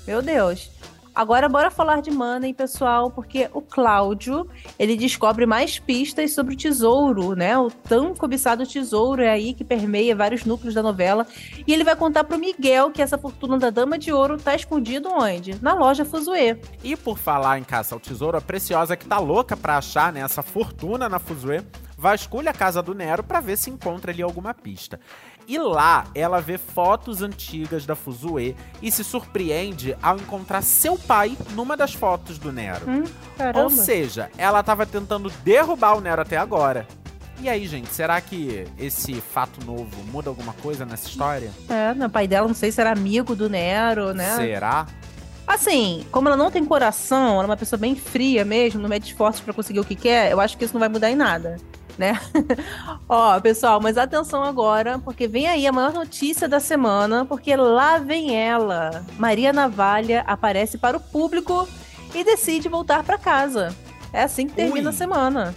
Meu 0.08 0.22
Deus. 0.22 0.72
Agora 1.18 1.50
bora 1.50 1.72
falar 1.72 2.00
de 2.00 2.12
Money, 2.12 2.54
pessoal, 2.54 3.10
porque 3.10 3.50
o 3.52 3.60
Cláudio, 3.60 4.48
ele 4.78 4.96
descobre 4.96 5.48
mais 5.48 5.80
pistas 5.80 6.32
sobre 6.32 6.54
o 6.54 6.58
tesouro, 6.58 7.36
né? 7.36 7.58
O 7.58 7.72
tão 7.72 8.14
cobiçado 8.14 8.68
tesouro 8.68 9.24
é 9.24 9.30
aí 9.32 9.56
que 9.56 9.64
permeia 9.64 10.16
vários 10.16 10.46
núcleos 10.46 10.76
da 10.76 10.84
novela. 10.84 11.26
E 11.66 11.74
ele 11.74 11.84
vai 11.84 11.96
contar 11.96 12.24
pro 12.24 12.38
Miguel 12.38 12.92
que 12.92 13.02
essa 13.02 13.18
fortuna 13.18 13.58
da 13.58 13.72
Dama 13.72 13.98
de 13.98 14.14
Ouro 14.14 14.38
tá 14.38 14.54
escondido 14.54 15.10
onde? 15.10 15.58
Na 15.60 15.74
loja 15.74 16.06
Fuzue. 16.06 16.62
E 16.84 16.96
por 16.96 17.18
falar 17.18 17.58
em 17.58 17.64
caça 17.64 17.96
ao 17.96 18.00
tesouro, 18.00 18.38
a 18.38 18.42
Preciosa 18.42 18.96
que 18.96 19.08
tá 19.08 19.18
louca 19.18 19.58
pra 19.58 19.80
achar, 19.80 20.14
né, 20.14 20.20
essa 20.20 20.44
fortuna 20.44 21.10
na 21.10 21.18
Fuzue, 21.18 21.64
vasculha 21.98 22.52
a 22.52 22.54
casa 22.54 22.84
do 22.84 22.94
Nero 22.94 23.24
para 23.24 23.40
ver 23.40 23.58
se 23.58 23.72
encontra 23.72 24.12
ali 24.12 24.22
alguma 24.22 24.54
pista. 24.54 25.00
E 25.48 25.58
lá 25.58 26.06
ela 26.14 26.42
vê 26.42 26.58
fotos 26.58 27.22
antigas 27.22 27.86
da 27.86 27.96
Fuzue 27.96 28.54
e 28.82 28.92
se 28.92 29.02
surpreende 29.02 29.96
ao 30.04 30.18
encontrar 30.18 30.62
seu 30.62 30.98
pai 30.98 31.38
numa 31.52 31.78
das 31.78 31.94
fotos 31.94 32.38
do 32.38 32.52
Nero. 32.52 32.86
Hum, 32.90 33.04
Ou 33.56 33.70
seja, 33.70 34.30
ela 34.38 34.60
estava 34.60 34.86
tentando 34.86 35.30
derrubar 35.46 35.96
o 35.96 36.02
Nero 36.02 36.22
até 36.22 36.36
agora. 36.36 36.86
E 37.40 37.48
aí, 37.48 37.66
gente, 37.66 37.88
será 37.94 38.20
que 38.20 38.66
esse 38.78 39.22
fato 39.22 39.66
novo 39.66 40.04
muda 40.12 40.30
alguma 40.30 40.52
coisa 40.54 40.86
nessa 40.86 41.08
história? 41.08 41.52
É, 41.70 42.06
o 42.06 42.10
pai 42.10 42.28
dela 42.28 42.48
não 42.48 42.56
sei 42.56 42.70
se 42.72 42.82
era 42.82 42.92
amigo 42.92 43.34
do 43.34 43.48
Nero, 43.50 44.14
né? 44.14 44.36
Será? 44.36 44.86
Assim, 45.46 46.06
como 46.12 46.28
ela 46.28 46.36
não 46.36 46.52
tem 46.52 46.66
coração, 46.66 47.36
ela 47.36 47.44
é 47.44 47.46
uma 47.46 47.56
pessoa 47.56 47.80
bem 47.80 47.96
fria 47.96 48.44
mesmo, 48.44 48.82
não 48.82 48.90
mede 48.90 49.08
esforços 49.08 49.40
para 49.40 49.54
conseguir 49.54 49.80
o 49.80 49.86
que 49.86 49.96
quer, 49.96 50.30
eu 50.30 50.42
acho 50.42 50.58
que 50.58 50.66
isso 50.66 50.74
não 50.74 50.80
vai 50.82 50.90
mudar 50.90 51.10
em 51.10 51.16
nada 51.16 51.58
né? 51.98 52.20
Ó, 53.08 53.40
pessoal, 53.40 53.80
mas 53.82 53.98
atenção 53.98 54.44
agora, 54.44 55.00
porque 55.00 55.28
vem 55.28 55.48
aí 55.48 55.66
a 55.66 55.72
maior 55.72 55.94
notícia 55.94 56.48
da 56.48 56.60
semana, 56.60 57.26
porque 57.26 57.56
lá 57.56 57.98
vem 57.98 58.36
ela. 58.36 59.06
Maria 59.18 59.52
Navalha 59.52 60.24
aparece 60.28 60.78
para 60.78 60.98
o 60.98 61.00
público 61.00 61.68
e 62.14 62.24
decide 62.24 62.70
voltar 62.70 63.04
para 63.04 63.18
casa. 63.18 63.76
É 64.14 64.24
assim 64.24 64.48
que 64.48 64.54
termina 64.54 64.90
Ui. 64.90 64.96
a 64.96 64.98
semana. 64.98 65.56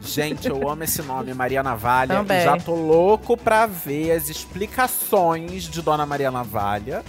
Gente, 0.00 0.48
eu 0.48 0.68
amo 0.68 0.84
esse 0.84 1.02
nome, 1.02 1.32
Maria 1.32 1.62
Navalha. 1.62 2.16
Também. 2.16 2.42
Já 2.42 2.56
tô 2.58 2.74
louco 2.74 3.36
pra 3.36 3.66
ver 3.66 4.12
as 4.12 4.28
explicações 4.28 5.64
de 5.64 5.80
Dona 5.80 6.04
Maria 6.04 6.30
Navalha 6.30 7.02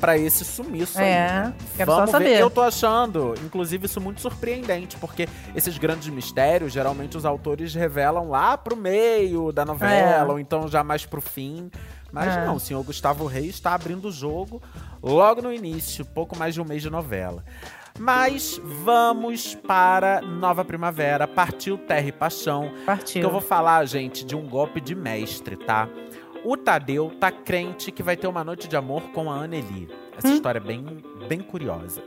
para 0.00 0.16
esse 0.16 0.44
sumiço 0.44 0.98
é, 0.98 1.28
aí. 1.28 1.52
Quero 1.76 1.92
Vamos 1.92 2.10
só 2.10 2.16
saber. 2.16 2.30
Ver. 2.30 2.40
Eu 2.40 2.50
tô 2.50 2.62
achando, 2.62 3.34
inclusive, 3.44 3.86
isso 3.86 4.00
muito 4.00 4.20
surpreendente, 4.20 4.96
porque 4.96 5.28
esses 5.54 5.76
grandes 5.76 6.08
mistérios, 6.08 6.72
geralmente 6.72 7.16
os 7.16 7.24
autores 7.24 7.74
revelam 7.74 8.30
lá 8.30 8.56
pro 8.56 8.76
meio 8.76 9.52
da 9.52 9.64
novela, 9.64 10.30
é. 10.30 10.32
ou 10.32 10.38
então 10.38 10.66
já 10.66 10.82
mais 10.82 11.04
pro 11.04 11.20
fim. 11.20 11.70
Mas 12.10 12.36
é. 12.36 12.44
não, 12.44 12.56
o 12.56 12.60
senhor 12.60 12.82
Gustavo 12.82 13.26
Reis 13.26 13.54
está 13.54 13.74
abrindo 13.74 14.08
o 14.08 14.12
jogo 14.12 14.60
logo 15.02 15.42
no 15.42 15.52
início, 15.52 16.04
pouco 16.04 16.36
mais 16.36 16.54
de 16.54 16.60
um 16.60 16.64
mês 16.64 16.82
de 16.82 16.90
novela. 16.90 17.44
Mas 17.98 18.60
vamos 18.64 19.54
para 19.54 20.22
Nova 20.22 20.64
Primavera. 20.64 21.28
Partiu 21.28 21.76
Terra 21.76 22.08
e 22.08 22.12
Paixão. 22.12 22.72
Partiu. 22.86 23.20
Que 23.20 23.26
eu 23.26 23.30
vou 23.30 23.42
falar, 23.42 23.84
gente, 23.84 24.24
de 24.24 24.34
um 24.34 24.48
golpe 24.48 24.80
de 24.80 24.94
mestre, 24.94 25.56
tá? 25.56 25.86
O 26.44 26.56
Tadeu 26.56 27.12
tá 27.20 27.30
crente 27.30 27.92
que 27.92 28.02
vai 28.02 28.16
ter 28.16 28.26
uma 28.26 28.42
noite 28.42 28.66
de 28.66 28.76
amor 28.76 29.02
com 29.12 29.30
a 29.30 29.36
Anneli. 29.36 29.88
Essa 30.16 30.28
hum? 30.28 30.34
história 30.34 30.58
é 30.58 30.62
bem, 30.62 30.84
bem 31.28 31.40
curiosa. 31.40 32.02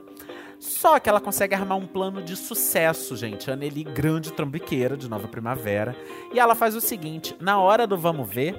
Só 0.60 0.98
que 1.00 1.10
ela 1.10 1.20
consegue 1.20 1.54
armar 1.54 1.78
um 1.78 1.86
plano 1.86 2.22
de 2.22 2.36
sucesso, 2.36 3.16
gente. 3.18 3.52
A 3.52 3.54
Anneli, 3.54 3.84
grande 3.84 4.32
trambiqueira 4.32 4.96
de 4.96 5.10
Nova 5.10 5.28
Primavera. 5.28 5.96
E 6.34 6.40
ela 6.40 6.56
faz 6.56 6.76
o 6.76 6.82
seguinte: 6.82 7.36
na 7.40 7.60
hora 7.60 7.86
do 7.86 7.98
vamos 7.98 8.30
ver, 8.30 8.56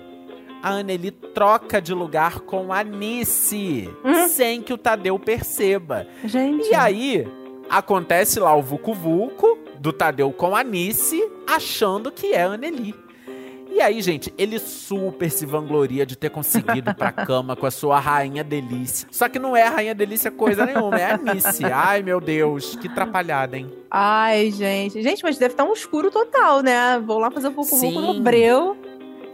a 0.63 0.71
Anneli 0.71 1.11
troca 1.11 1.81
de 1.81 1.93
lugar 1.93 2.41
com 2.41 2.73
a 2.73 2.85
Nice, 2.85 3.91
hum? 4.05 4.29
sem 4.29 4.63
que 4.63 4.73
o 4.73 4.79
Tadeu 4.79 5.19
perceba. 5.19 6.07
Gente. 6.25 6.69
E 6.69 6.75
aí, 6.75 7.27
acontece 7.69 8.39
lá 8.39 8.55
o 8.55 8.63
Vucu 8.63 8.95
Vucu 8.95 9.59
do 9.79 9.93
Tadeu 9.93 10.33
com 10.33 10.55
a 10.55 10.63
Nice, 10.63 11.23
achando 11.47 12.13
que 12.13 12.33
é 12.33 12.43
a 12.43 12.53
Anneli. 12.53 13.04
E 13.75 13.81
aí, 13.81 14.01
gente, 14.01 14.33
ele 14.39 14.61
super 14.61 15.29
se 15.29 15.45
vangloria 15.45 16.07
de 16.07 16.15
ter 16.15 16.31
conseguido 16.31 16.91
ir 16.91 16.95
pra 16.95 17.11
cama 17.11 17.57
com 17.57 17.67
a 17.67 17.73
sua 17.73 17.99
rainha 17.99 18.45
delícia. 18.45 19.09
Só 19.11 19.29
que 19.29 19.37
não 19.37 19.57
é 19.57 19.65
a 19.67 19.71
rainha 19.71 19.93
delícia 19.93 20.31
coisa 20.31 20.65
nenhuma, 20.65 20.97
é 20.97 21.11
a 21.11 21.19
Nice. 21.19 21.65
Ai, 21.65 22.01
meu 22.01 22.21
Deus, 22.21 22.77
que 22.77 22.87
atrapalhada, 22.87 23.57
hein? 23.57 23.69
Ai, 23.91 24.53
gente. 24.53 25.03
Gente, 25.03 25.25
mas 25.25 25.39
deve 25.39 25.55
estar 25.55 25.65
um 25.65 25.73
escuro 25.73 26.09
total, 26.09 26.63
né? 26.63 27.01
Vou 27.01 27.19
lá 27.19 27.33
fazer 27.33 27.49
um 27.49 27.53
pouco 27.53 27.75
no 27.77 28.21
breu 28.21 28.77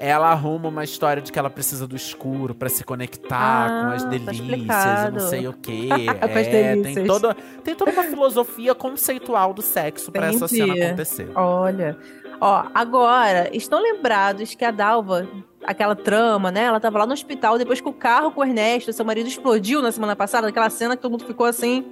ela 0.03 0.31
arruma 0.31 0.71
uma 0.71 0.83
história 0.83 1.21
de 1.21 1.31
que 1.31 1.39
ela 1.39 1.51
precisa 1.51 1.87
do 1.87 1.95
escuro 1.95 2.55
para 2.55 2.71
se 2.71 2.83
conectar 2.83 3.67
ah, 3.67 3.69
com 3.69 3.93
as 3.93 4.03
tá 4.03 4.09
delícias 4.09 4.67
tá 4.67 5.09
e 5.09 5.11
não 5.13 5.21
sei 5.21 5.47
o 5.47 5.53
quê. 5.53 5.89
é, 6.25 6.77
tem 6.83 7.05
toda, 7.05 7.37
tem 7.63 7.75
toda 7.75 7.91
uma 7.91 8.05
filosofia 8.05 8.75
conceitual 8.75 9.53
do 9.53 9.61
sexo 9.61 10.11
para 10.11 10.29
essa 10.29 10.49
cena 10.49 10.73
acontecer. 10.73 11.31
Olha, 11.35 11.99
Ó, 12.41 12.65
agora, 12.75 13.55
estão 13.55 13.79
lembrados 13.79 14.55
que 14.55 14.65
a 14.65 14.71
Dalva, 14.71 15.29
aquela 15.63 15.95
trama, 15.95 16.51
né? 16.51 16.65
Ela 16.65 16.81
tava 16.81 16.99
lá 16.99 17.07
no 17.07 17.13
hospital 17.13 17.59
depois 17.59 17.83
que 17.83 17.89
o 17.89 17.93
carro 17.93 18.31
com 18.31 18.41
o 18.41 18.45
Ernesto, 18.45 18.93
seu 18.95 19.05
marido, 19.05 19.29
explodiu 19.29 19.83
na 19.83 19.93
semana 19.93 20.17
passada, 20.17 20.49
aquela 20.49 20.71
cena 20.71 20.97
que 20.97 21.03
todo 21.03 21.13
mundo 21.13 21.27
ficou 21.27 21.45
assim, 21.45 21.85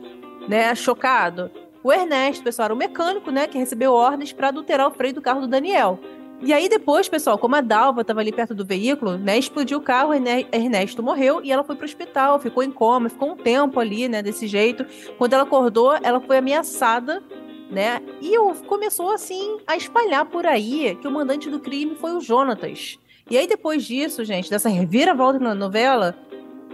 né, 0.48 0.74
chocado. 0.74 1.50
O 1.84 1.92
Ernesto, 1.92 2.42
pessoal, 2.42 2.64
era 2.66 2.74
o 2.74 2.78
mecânico, 2.78 3.30
né, 3.30 3.46
que 3.46 3.58
recebeu 3.58 3.92
ordens 3.92 4.32
para 4.32 4.48
adulterar 4.48 4.88
o 4.88 4.90
freio 4.90 5.14
do 5.14 5.20
carro 5.20 5.42
do 5.42 5.46
Daniel. 5.46 6.00
E 6.40 6.52
aí 6.52 6.68
depois, 6.68 7.08
pessoal, 7.08 7.36
como 7.36 7.56
a 7.56 7.60
Dalva 7.60 8.00
estava 8.00 8.20
ali 8.20 8.32
perto 8.32 8.54
do 8.54 8.64
veículo, 8.64 9.18
né, 9.18 9.36
explodiu 9.36 9.78
o 9.78 9.82
carro, 9.82 10.12
Ernesto 10.14 11.02
morreu 11.02 11.40
e 11.42 11.52
ela 11.52 11.64
foi 11.64 11.76
pro 11.76 11.84
hospital, 11.84 12.38
ficou 12.38 12.62
em 12.62 12.70
coma, 12.70 13.08
ficou 13.08 13.32
um 13.32 13.36
tempo 13.36 13.78
ali, 13.78 14.08
né, 14.08 14.22
desse 14.22 14.46
jeito. 14.46 14.86
Quando 15.18 15.34
ela 15.34 15.42
acordou, 15.42 15.94
ela 16.02 16.20
foi 16.20 16.38
ameaçada 16.38 17.22
né? 17.70 18.00
E 18.20 18.36
começou 18.66 19.10
assim 19.10 19.58
a 19.66 19.76
espalhar 19.76 20.24
por 20.26 20.46
aí 20.46 20.96
que 21.00 21.06
o 21.06 21.10
mandante 21.10 21.50
do 21.50 21.60
crime 21.60 21.94
foi 21.94 22.12
o 22.12 22.20
Jonatas. 22.20 22.98
E 23.30 23.36
aí 23.36 23.46
depois 23.46 23.84
disso, 23.84 24.24
gente, 24.24 24.50
dessa 24.50 24.68
reviravolta 24.70 25.38
na 25.38 25.54
novela, 25.54 26.16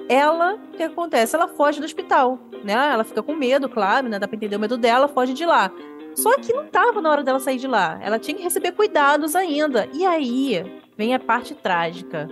ela, 0.09 0.55
o 0.55 0.77
que 0.77 0.83
acontece? 0.83 1.35
Ela 1.35 1.49
foge 1.49 1.81
do 1.81 1.87
hospital, 1.87 2.39
né? 2.63 2.75
Ela 2.93 3.05
fica 3.05 3.23
com 3.23 3.35
medo, 3.35 3.69
claro, 3.69 4.09
né? 4.09 4.19
Dá 4.19 4.29
pra 4.29 4.37
entender 4.37 4.57
o 4.57 4.61
medo 4.61 4.77
dela, 4.77 5.09
foge 5.09 5.33
de 5.33 5.45
lá. 5.45 5.71
Só 6.15 6.37
que 6.39 6.53
não 6.53 6.67
tava 6.67 7.01
na 7.01 7.11
hora 7.11 7.25
dela 7.25 7.41
sair 7.41 7.59
de 7.59 7.67
lá. 7.67 7.99
Ela 8.01 8.19
tinha 8.19 8.37
que 8.37 8.43
receber 8.43 8.73
cuidados 8.73 9.35
ainda. 9.35 9.89
E 9.93 10.07
aí 10.07 10.81
vem 10.97 11.15
a 11.15 11.19
parte 11.19 11.55
trágica. 11.55 12.29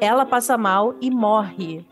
Ela 0.00 0.24
passa 0.24 0.56
mal 0.56 0.94
e 1.00 1.10
morre 1.10 1.84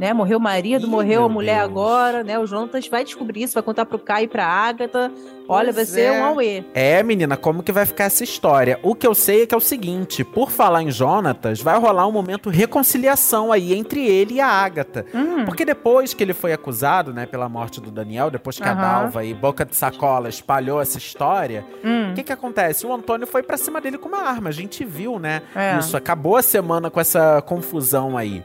né? 0.00 0.14
Morreu 0.14 0.38
o 0.38 0.40
marido, 0.40 0.86
Ih, 0.86 0.90
morreu 0.90 1.24
a 1.24 1.28
mulher 1.28 1.58
Deus. 1.58 1.70
agora, 1.70 2.24
né? 2.24 2.38
O 2.38 2.46
Jonatas 2.46 2.88
vai 2.88 3.04
descobrir 3.04 3.42
isso, 3.42 3.52
vai 3.52 3.62
contar 3.62 3.84
pro 3.84 3.98
Kai 3.98 4.24
e 4.24 4.28
pra 4.28 4.46
Agatha. 4.46 5.12
Olha, 5.46 5.74
pois 5.74 5.76
vai 5.76 5.84
ser 5.84 6.00
é. 6.00 6.12
um 6.12 6.24
auê. 6.24 6.64
É, 6.72 7.02
menina, 7.02 7.36
como 7.36 7.62
que 7.62 7.70
vai 7.70 7.84
ficar 7.84 8.04
essa 8.04 8.24
história? 8.24 8.80
O 8.82 8.94
que 8.94 9.06
eu 9.06 9.14
sei 9.14 9.42
é 9.42 9.46
que 9.46 9.54
é 9.54 9.58
o 9.58 9.60
seguinte, 9.60 10.24
por 10.24 10.50
falar 10.50 10.82
em 10.82 10.90
Jonatas, 10.90 11.60
vai 11.60 11.78
rolar 11.78 12.06
um 12.06 12.12
momento 12.12 12.48
reconciliação 12.48 13.52
aí 13.52 13.74
entre 13.74 14.06
ele 14.06 14.34
e 14.34 14.40
a 14.40 14.46
Agatha. 14.46 15.04
Hum. 15.14 15.44
Porque 15.44 15.66
depois 15.66 16.14
que 16.14 16.24
ele 16.24 16.32
foi 16.32 16.54
acusado, 16.54 17.12
né, 17.12 17.26
pela 17.26 17.46
morte 17.46 17.78
do 17.78 17.90
Daniel, 17.90 18.30
depois 18.30 18.56
que 18.56 18.64
uhum. 18.64 18.70
a 18.70 18.74
Dalva 18.74 19.22
e 19.22 19.34
Boca 19.34 19.66
de 19.66 19.76
Sacola 19.76 20.30
espalhou 20.30 20.80
essa 20.80 20.96
história, 20.96 21.62
hum. 21.84 22.12
o 22.12 22.14
que 22.14 22.22
que 22.22 22.32
acontece? 22.32 22.86
O 22.86 22.94
Antônio 22.94 23.26
foi 23.26 23.42
pra 23.42 23.58
cima 23.58 23.82
dele 23.82 23.98
com 23.98 24.08
uma 24.08 24.22
arma, 24.22 24.48
a 24.48 24.52
gente 24.52 24.82
viu, 24.82 25.18
né? 25.18 25.42
É. 25.54 25.78
Isso, 25.78 25.94
acabou 25.94 26.36
a 26.36 26.42
semana 26.42 26.90
com 26.90 26.98
essa 26.98 27.42
confusão 27.42 28.16
aí. 28.16 28.42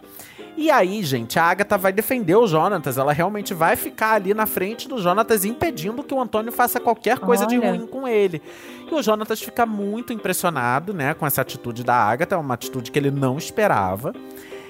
E 0.57 0.71
aí, 0.71 1.03
gente, 1.03 1.37
a 1.37 1.43
Agatha 1.43 1.77
vai 1.77 1.91
defender 1.91 2.35
o 2.35 2.47
Jonatas. 2.47 2.97
Ela 2.97 3.11
realmente 3.11 3.53
vai 3.53 3.75
ficar 3.75 4.13
ali 4.13 4.33
na 4.33 4.45
frente 4.45 4.87
do 4.87 4.97
Jonatas, 5.01 5.43
impedindo 5.43 6.01
que 6.01 6.13
o 6.13 6.21
Antônio 6.21 6.51
faça 6.51 6.79
qualquer 6.79 7.19
coisa 7.19 7.45
Olha. 7.45 7.59
de 7.59 7.67
ruim 7.67 7.85
com 7.85 8.07
ele. 8.07 8.41
E 8.89 8.93
o 8.93 9.01
Jonatas 9.01 9.41
fica 9.41 9.65
muito 9.65 10.13
impressionado, 10.13 10.93
né, 10.93 11.13
com 11.13 11.25
essa 11.25 11.41
atitude 11.41 11.83
da 11.83 11.95
Agatha, 11.95 12.37
uma 12.37 12.53
atitude 12.53 12.89
que 12.89 12.97
ele 12.97 13.11
não 13.11 13.37
esperava. 13.37 14.13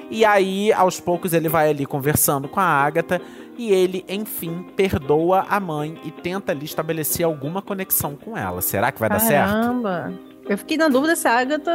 E 0.10 0.24
aí, 0.24 0.72
aos 0.74 1.00
poucos, 1.00 1.34
ele 1.34 1.50
vai 1.50 1.70
ali 1.70 1.86
conversando 1.86 2.48
com 2.48 2.60
a 2.60 2.63
Agatha 2.63 3.22
e 3.58 3.72
ele, 3.72 4.04
enfim, 4.08 4.65
perdoa 4.75 5.46
a 5.50 5.60
mãe 5.60 6.00
e 6.04 6.12
tenta 6.12 6.51
ali 6.51 6.65
estabelecer 6.65 7.25
alguma 7.25 7.62
conexão 7.62 8.15
com 8.15 8.38
ela. 8.38 8.62
Será 8.62 8.92
que 8.92 9.00
vai 9.00 9.10
Caramba. 9.10 9.24
dar 9.24 9.30
certo? 9.30 9.51
Caramba! 9.54 10.35
Eu 10.47 10.57
fiquei 10.59 10.77
na 10.77 10.87
dúvida 10.87 11.15
se 11.15 11.27
a 11.27 11.39
Agatha 11.39 11.71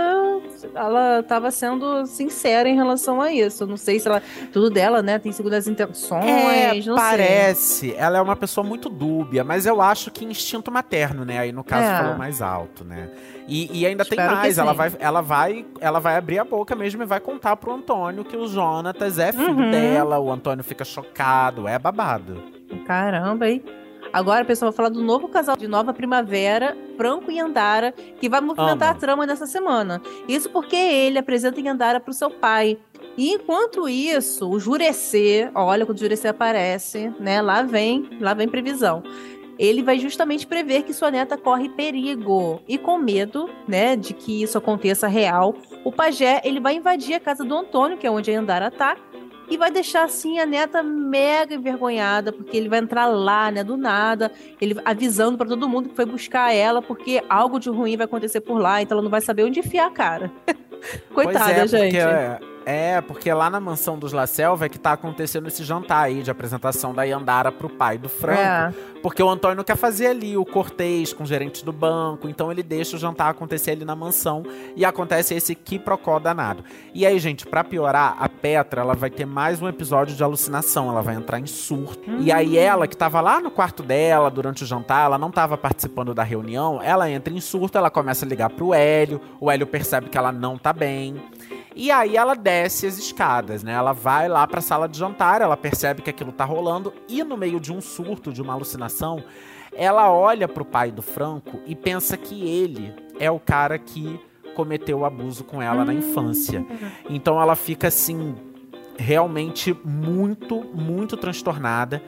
ela 0.75 1.21
estava 1.21 1.51
sendo 1.51 2.07
sincera 2.07 2.69
em 2.69 2.77
relação 2.77 3.21
a 3.21 3.33
isso. 3.33 3.65
Eu 3.65 3.67
não 3.67 3.77
sei 3.77 3.99
se 3.99 4.07
ela. 4.07 4.23
Tudo 4.53 4.71
dela, 4.71 5.03
né? 5.03 5.19
Tem 5.19 5.33
segundas 5.33 5.67
intenções. 5.67 6.25
É, 6.25 6.75
não 6.87 6.95
parece. 6.95 7.81
Sei. 7.81 7.95
Ela 7.97 8.19
é 8.19 8.21
uma 8.21 8.37
pessoa 8.37 8.65
muito 8.65 8.89
dúbia, 8.89 9.43
mas 9.43 9.67
eu 9.67 9.83
acho 9.83 10.11
que 10.13 10.25
instinto 10.25 10.71
materno, 10.71 11.25
né? 11.25 11.39
Aí 11.39 11.53
no 11.53 11.65
caso 11.65 11.85
é. 11.85 11.99
falou 11.99 12.17
mais 12.17 12.41
alto, 12.41 12.85
né? 12.85 13.11
E, 13.49 13.81
e 13.81 13.87
ainda 13.87 14.05
Espero 14.05 14.29
tem 14.29 14.37
mais. 14.37 14.57
Ela 14.57 14.73
vai, 14.73 14.93
ela, 15.01 15.21
vai, 15.21 15.67
ela 15.81 15.99
vai 15.99 16.17
abrir 16.17 16.39
a 16.39 16.45
boca 16.45 16.77
mesmo 16.77 17.03
e 17.03 17.07
vai 17.07 17.19
contar 17.19 17.57
pro 17.57 17.73
Antônio 17.73 18.25
que 18.25 18.37
o 18.37 18.47
Jonatas 18.47 19.19
é 19.19 19.33
filho 19.33 19.49
uhum. 19.49 19.71
dela. 19.71 20.21
O 20.21 20.31
Antônio 20.31 20.63
fica 20.63 20.85
chocado. 20.85 21.67
É 21.67 21.77
babado. 21.77 22.41
Caramba, 22.87 23.49
hein? 23.49 23.65
Agora, 24.13 24.45
pessoal, 24.45 24.73
vai 24.73 24.77
falar 24.77 24.89
do 24.89 25.03
novo 25.03 25.29
casal 25.29 25.57
de 25.57 25.69
Nova 25.69 25.95
Primavera, 25.95 26.77
Franco 26.97 27.31
e 27.31 27.39
Andara, 27.39 27.93
que 28.21 28.29
vai 28.29 28.41
movimentar 28.41 28.89
Amo. 28.91 28.97
a 28.97 29.01
trama 29.01 29.27
nessa 29.27 29.47
semana. 29.47 30.03
Isso 30.27 30.51
porque 30.51 30.77
ele 30.77 31.19
apresenta 31.19 31.61
Andara 31.61 32.01
para 32.01 32.11
o 32.11 32.15
seu 32.15 32.31
pai. 32.31 32.77
E 33.17 33.33
enquanto 33.33 33.89
isso, 33.89 34.49
o 34.49 34.59
Jurecê, 34.59 35.51
olha 35.55 35.87
quando 35.87 35.99
o 35.99 36.01
Jurecê 36.01 36.29
aparece, 36.29 37.13
né? 37.21 37.41
Lá 37.41 37.63
vem, 37.63 38.09
lá 38.21 38.35
vem 38.35 38.49
previsão. 38.49 39.03
Ele 39.59 39.83
vai 39.83 39.99
justamente 39.99 40.47
prever 40.47 40.83
que 40.85 40.95
sua 40.95 41.11
neta 41.11 41.37
corre 41.37 41.69
perigo. 41.69 42.61
E 42.67 42.79
com 42.79 42.97
medo, 42.97 43.49
né, 43.69 43.95
de 43.95 44.15
que 44.15 44.43
isso 44.43 44.57
aconteça 44.57 45.07
real, 45.07 45.55
o 45.85 45.93
pajé, 45.93 46.41
ele 46.45 46.59
vai 46.59 46.75
invadir 46.77 47.15
a 47.15 47.21
casa 47.21 47.45
do 47.45 47.55
Antônio, 47.55 47.99
que 47.99 48.07
é 48.07 48.11
onde 48.11 48.35
a 48.35 48.41
Andara 48.41 48.71
tá, 48.71 48.97
e 49.51 49.57
vai 49.57 49.71
deixar 49.71 50.05
assim 50.05 50.39
a 50.39 50.47
neta 50.47 50.83
mega 50.83 51.55
envergonhada, 51.55 52.33
porque 52.33 52.57
ele 52.57 52.69
vai 52.69 52.79
entrar 52.79 53.07
lá, 53.07 53.51
né, 53.51 53.65
do 53.65 53.77
nada, 53.77 54.31
ele 54.61 54.77
avisando 54.85 55.37
para 55.37 55.49
todo 55.49 55.69
mundo 55.69 55.89
que 55.89 55.97
foi 55.97 56.07
buscar 56.07 56.55
ela, 56.55 56.81
porque 56.81 57.23
algo 57.29 57.59
de 57.59 57.69
ruim 57.69 57.97
vai 57.97 58.05
acontecer 58.05 58.41
por 58.41 58.59
lá, 58.59 58.81
então 58.81 58.97
ela 58.97 59.03
não 59.03 59.11
vai 59.11 59.21
saber 59.21 59.45
onde 59.45 59.59
enfiar 59.59 59.89
a 59.89 59.91
cara. 59.91 60.33
Coitada, 61.13 61.51
é, 61.51 61.67
gente. 61.67 61.83
Porque 61.83 61.99
é, 61.99 62.39
porque 63.07 63.33
lá 63.33 63.49
na 63.49 63.59
mansão 63.59 63.99
dos 63.99 64.13
La 64.13 64.27
Selva 64.27 64.67
é 64.67 64.69
que 64.69 64.79
tá 64.79 64.93
acontecendo 64.93 65.49
esse 65.49 65.65
jantar 65.65 66.05
aí 66.05 66.23
de 66.23 66.31
apresentação 66.31 66.93
da 66.93 67.05
Yandara 67.05 67.51
pro 67.51 67.69
pai 67.69 67.97
do 67.97 68.09
Franco. 68.09 68.41
É. 68.41 68.73
Porque 69.03 69.23
o 69.23 69.29
Antônio 69.31 69.65
quer 69.65 69.77
fazer 69.77 70.09
ali 70.09 70.37
o 70.37 70.45
cortês 70.45 71.13
com 71.13 71.25
o 71.25 71.27
gerente 71.27 71.65
do 71.65 71.73
banco, 71.73 72.29
então 72.29 72.53
ele 72.53 72.63
deixa 72.63 72.97
o 72.97 72.99
jantar 72.99 73.31
acontecer 73.31 73.71
ali 73.71 73.85
na 73.85 73.97
mansão 73.97 74.43
e 74.77 74.85
acontece 74.85 75.35
esse 75.35 75.55
quiprocó 75.55 76.19
danado. 76.19 76.63
E 76.93 77.07
aí, 77.07 77.19
gente, 77.19 77.47
para 77.47 77.65
piorar, 77.65 78.17
a 78.19 78.29
Petra, 78.29 78.83
ela 78.83 78.95
vai 78.95 79.09
ter 79.09 79.25
mais 79.25 79.63
um 79.63 79.69
episódio 79.69 80.15
de 80.15 80.23
alucinação, 80.23 80.91
ela 80.91 81.01
vai 81.01 81.15
entrar 81.15 81.41
em 81.41 81.47
surto. 81.47 82.11
Hum. 82.11 82.19
E 82.21 82.31
aí 82.31 82.59
ela, 82.59 82.87
que 82.87 82.97
tava 82.97 83.21
lá 83.23 83.41
no 83.41 83.51
quarto 83.51 83.83
dela 83.83 84.31
durante 84.31 84.65
o 84.65 84.67
jantar, 84.67 85.07
ela 85.07 85.17
não 85.17 85.31
tava 85.31 85.57
participando 85.57 86.13
da 86.13 86.23
reunião, 86.23 86.81
ela 86.83 87.11
entra 87.11 87.33
em 87.33 87.41
surto, 87.41 87.79
ela 87.79 87.91
começa 87.91 88.27
a 88.27 88.29
ligar 88.29 88.51
pro 88.51 88.75
Hélio, 88.75 89.21
o 89.41 89.51
Hélio 89.51 89.67
percebe 89.67 90.11
que 90.11 90.19
ela 90.19 90.31
não 90.31 90.59
tá 90.59 90.73
bem. 90.73 91.17
E 91.75 91.91
aí 91.91 92.17
ela 92.17 92.35
desce 92.35 92.87
as 92.87 92.99
escadas, 92.99 93.63
né? 93.63 93.73
Ela 93.73 93.93
vai 93.93 94.29
lá 94.29 94.47
para 94.47 94.59
a 94.59 94.63
sala 94.63 94.89
de 94.89 94.99
jantar, 94.99 95.41
ela 95.41 95.57
percebe 95.57 96.03
que 96.03 96.11
aquilo 96.11 96.33
tá 96.33 96.45
rolando 96.45 96.93
e 97.09 97.23
no 97.23 97.37
meio 97.37 97.61
de 97.61 97.73
um 97.73 97.81
surto, 97.81 98.33
de 98.33 98.43
uma 98.43 98.53
alucinação, 98.53 99.23
ela 99.73 100.13
olha 100.13 100.49
pro 100.49 100.65
pai 100.65 100.91
do 100.91 101.03
Franco 101.03 101.61
e 101.67 101.75
pensa 101.75 102.17
que 102.17 102.49
ele 102.49 102.93
é 103.19 103.31
o 103.31 103.39
cara 103.39 103.79
que 103.79 104.19
cometeu 104.55 104.99
o 104.99 105.05
abuso 105.05 105.45
com 105.45 105.63
ela 105.63 105.85
na 105.85 105.95
infância. 105.95 106.65
Então 107.09 107.41
ela 107.41 107.55
fica 107.55 107.89
assim 107.89 108.35
realmente 108.99 109.77
muito, 109.85 110.63
muito 110.75 111.17
transtornada. 111.17 112.03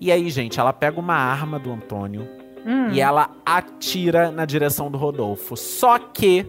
E 0.00 0.12
aí, 0.12 0.28
gente, 0.28 0.60
ela 0.60 0.72
pega 0.72 1.00
uma 1.00 1.14
arma 1.14 1.58
do 1.58 1.72
Antônio 1.72 2.28
hum. 2.66 2.90
e 2.90 3.00
ela 3.00 3.30
atira 3.46 4.30
na 4.30 4.44
direção 4.44 4.90
do 4.90 4.98
Rodolfo. 4.98 5.56
Só 5.56 5.98
que 5.98 6.46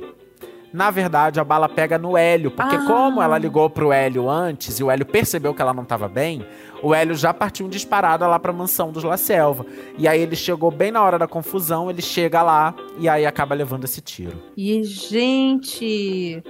Na 0.76 0.92
verdade, 0.92 1.40
a 1.40 1.44
bala 1.46 1.70
pega 1.70 1.98
no 1.98 2.18
Hélio, 2.18 2.52
porque 2.52 2.76
Ah. 2.76 2.86
como 2.86 3.22
ela 3.22 3.38
ligou 3.38 3.70
pro 3.70 3.94
Hélio 3.94 4.30
antes 4.30 4.78
e 4.78 4.84
o 4.84 4.92
Hélio 4.92 5.06
percebeu 5.06 5.54
que 5.54 5.62
ela 5.62 5.74
não 5.74 5.86
tava 5.86 6.10
bem, 6.10 6.46
o 6.84 6.94
Hélio 6.94 7.16
já 7.16 7.34
partiu 7.34 7.66
um 7.66 7.70
disparada 7.70 8.28
lá 8.28 8.38
pra 8.38 8.52
mansão 8.52 8.92
dos 8.92 9.04
La 9.06 9.16
Selva. 9.16 9.66
E 9.98 10.06
aí 10.06 10.20
ele 10.20 10.36
chegou 10.36 10.70
bem 10.70 10.92
na 10.92 11.02
hora 11.02 11.18
da 11.18 11.28
confusão, 11.30 11.90
ele 11.90 12.02
chega 12.02 12.42
lá 12.42 12.76
e 13.00 13.08
aí 13.08 13.26
acaba 13.26 13.56
levando 13.56 13.86
esse 13.86 14.02
tiro. 14.02 14.38
E, 14.58 14.84
gente. 14.84 16.44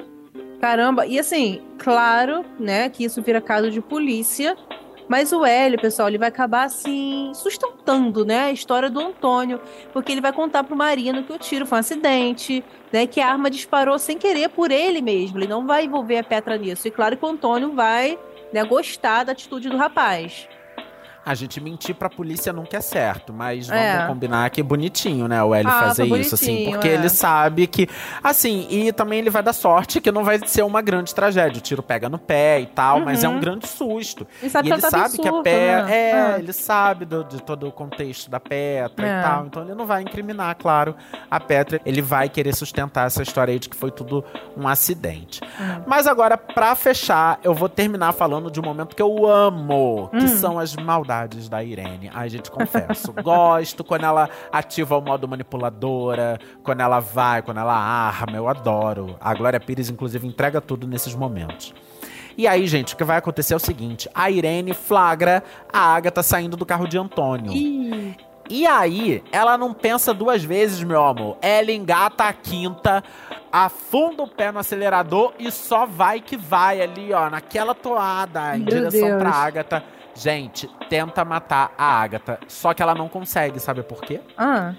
Caramba. 0.59 1.05
E 1.05 1.19
assim, 1.19 1.61
claro, 1.77 2.43
né, 2.59 2.89
que 2.89 3.03
isso 3.03 3.21
vira 3.21 3.39
caso 3.39 3.69
de 3.69 3.79
polícia. 3.79 4.57
Mas 5.07 5.31
o 5.31 5.45
Hélio, 5.45 5.79
pessoal, 5.79 6.07
ele 6.07 6.17
vai 6.17 6.29
acabar 6.29 6.63
assim, 6.63 7.31
sustentando, 7.35 8.25
né, 8.25 8.45
a 8.45 8.51
história 8.51 8.89
do 8.89 8.99
Antônio, 8.99 9.61
porque 9.93 10.11
ele 10.11 10.21
vai 10.21 10.33
contar 10.33 10.63
pro 10.63 10.75
Marino 10.75 11.23
que 11.23 11.31
o 11.31 11.37
tiro 11.37 11.65
foi 11.65 11.77
um 11.77 11.79
acidente, 11.79 12.63
né, 12.91 13.05
que 13.05 13.21
a 13.21 13.27
arma 13.27 13.49
disparou 13.49 13.99
sem 13.99 14.17
querer 14.17 14.49
por 14.49 14.71
ele 14.71 15.01
mesmo. 15.01 15.37
Ele 15.37 15.47
não 15.47 15.65
vai 15.65 15.85
envolver 15.85 16.17
a 16.17 16.23
Petra 16.23 16.57
nisso. 16.57 16.87
E 16.87 16.91
claro 16.91 17.15
que 17.15 17.25
o 17.25 17.29
Antônio 17.29 17.73
vai, 17.73 18.17
né, 18.51 18.63
gostar 18.63 19.23
da 19.23 19.31
atitude 19.31 19.69
do 19.69 19.77
rapaz. 19.77 20.47
A 21.25 21.33
gente 21.33 21.59
mentir 21.59 21.95
pra 21.95 22.09
polícia 22.09 22.53
nunca 22.53 22.77
é 22.77 22.81
certo, 22.81 23.33
mas 23.33 23.69
É. 23.69 23.93
vamos 23.93 24.07
combinar 24.09 24.49
que 24.51 24.61
é 24.61 24.63
bonitinho, 24.63 25.27
né? 25.27 25.43
O 25.43 25.55
Hélio 25.55 25.71
Ah, 25.71 25.79
fazer 25.79 26.07
foi 26.07 26.19
isso, 26.19 26.35
assim, 26.35 26.65
porque 26.69 26.87
é. 26.87 26.93
ele 26.93 27.09
sabe 27.09 27.65
que. 27.65 27.87
Assim, 28.23 28.67
e 28.69 28.91
também 28.93 29.19
ele 29.19 29.29
vai 29.29 29.41
dar 29.41 29.53
sorte 29.53 29.99
que 29.99 30.11
não 30.11 30.23
vai 30.23 30.39
ser 30.45 30.61
uma 30.63 30.81
grande 30.81 31.15
tragédia. 31.15 31.57
O 31.57 31.61
tiro 31.61 31.81
pega 31.81 32.07
no 32.07 32.19
pé 32.19 32.59
e 32.61 32.65
tal, 32.67 32.99
mas 32.99 33.23
é 33.23 33.27
um 33.29 33.33
Uhum. 33.33 33.39
grande 33.39 33.67
susto. 33.67 34.27
Ele 34.41 34.49
sabe 34.51 34.67
e 34.67 34.69
que 34.69 34.75
ele 34.75 34.81
tá 34.83 34.89
sabe 34.91 35.15
que 35.17 35.21
a 35.27 35.31
surto, 35.31 35.43
Petra. 35.43 35.83
né? 35.85 35.95
É, 36.09 36.11
Ah. 36.35 36.39
ele 36.39 36.53
sabe 36.53 37.05
do- 37.05 37.23
de 37.23 37.41
todo 37.41 37.67
o 37.67 37.71
contexto 37.71 38.29
da 38.29 38.39
Petra 38.39 39.07
É. 39.07 39.19
e 39.19 39.23
tal. 39.23 39.45
Então 39.47 39.63
ele 39.63 39.73
não 39.73 39.85
vai 39.87 40.03
incriminar, 40.03 40.55
claro, 40.55 40.95
a 41.31 41.39
Petra. 41.39 41.81
Ele 41.85 42.01
vai 42.03 42.29
querer 42.29 42.53
sustentar 42.55 43.07
essa 43.07 43.23
história 43.23 43.51
aí 43.51 43.57
de 43.57 43.67
que 43.67 43.75
foi 43.75 43.89
tudo 43.89 44.23
um 44.55 44.67
acidente. 44.67 45.41
Hum. 45.59 45.81
Mas 45.87 46.05
agora, 46.05 46.37
pra 46.37 46.75
fechar, 46.75 47.39
eu 47.43 47.53
vou 47.55 47.67
terminar 47.67 48.13
falando 48.13 48.51
de 48.51 48.59
um 48.59 48.63
momento 48.63 48.95
que 48.95 49.01
eu 49.01 49.25
amo, 49.27 50.09
que 50.11 50.17
Hum. 50.25 50.27
são 50.27 50.59
as 50.59 50.75
maldades 50.75 51.14
da 51.49 51.63
Irene. 51.63 52.11
Ai, 52.13 52.29
gente, 52.29 52.51
confesso. 52.51 53.13
Gosto 53.23 53.83
quando 53.83 54.03
ela 54.05 54.29
ativa 54.51 54.97
o 54.97 55.01
modo 55.01 55.27
manipuladora, 55.27 56.39
quando 56.63 56.81
ela 56.81 56.99
vai, 56.99 57.41
quando 57.41 57.59
ela 57.59 57.75
arma. 57.75 58.35
Eu 58.37 58.47
adoro. 58.47 59.15
A 59.21 59.33
Glória 59.33 59.59
Pires, 59.59 59.89
inclusive, 59.89 60.27
entrega 60.27 60.59
tudo 60.59 60.87
nesses 60.87 61.15
momentos. 61.15 61.73
E 62.37 62.47
aí, 62.47 62.67
gente, 62.67 62.93
o 62.93 62.97
que 62.97 63.03
vai 63.03 63.17
acontecer 63.17 63.53
é 63.53 63.57
o 63.57 63.59
seguinte: 63.59 64.09
a 64.13 64.29
Irene 64.29 64.73
flagra 64.73 65.43
a 65.71 65.95
Agatha 65.95 66.21
saindo 66.21 66.57
do 66.57 66.65
carro 66.65 66.87
de 66.87 66.97
Antônio. 66.97 67.53
Ih, 67.53 68.15
E 68.49 68.67
aí, 68.67 69.23
ela 69.31 69.57
não 69.57 69.73
pensa 69.73 70.13
duas 70.13 70.43
vezes, 70.43 70.83
meu 70.83 71.03
amor. 71.03 71.37
Ela 71.41 71.71
engata 71.71 72.25
a 72.25 72.33
quinta, 72.33 73.03
afunda 73.51 74.21
o 74.21 74.27
pé 74.27 74.51
no 74.51 74.59
acelerador 74.59 75.33
e 75.39 75.49
só 75.51 75.85
vai 75.85 76.19
que 76.19 76.37
vai 76.37 76.81
ali, 76.81 77.11
ó, 77.13 77.29
naquela 77.29 77.73
toada, 77.73 78.55
em 78.55 78.59
Meu 78.59 78.67
direção 78.67 79.07
Deus. 79.07 79.19
pra 79.19 79.29
Agatha. 79.31 79.83
Gente, 80.15 80.69
tenta 80.89 81.25
matar 81.25 81.73
a 81.77 82.01
Agatha. 82.01 82.39
Só 82.47 82.73
que 82.73 82.81
ela 82.81 82.95
não 82.95 83.07
consegue, 83.09 83.59
sabe 83.59 83.83
por 83.83 84.01
quê? 84.01 84.21
ah, 84.37 84.73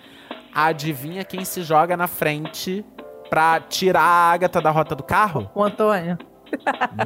Adivinha 0.54 1.22
quem 1.22 1.44
se 1.44 1.62
joga 1.62 1.96
na 1.96 2.06
frente 2.06 2.82
pra 3.28 3.60
tirar 3.60 4.00
a 4.00 4.32
Agatha 4.32 4.60
da 4.62 4.70
rota 4.70 4.94
do 4.94 5.02
carro? 5.02 5.50
o 5.54 5.62
Antônio. 5.62 6.16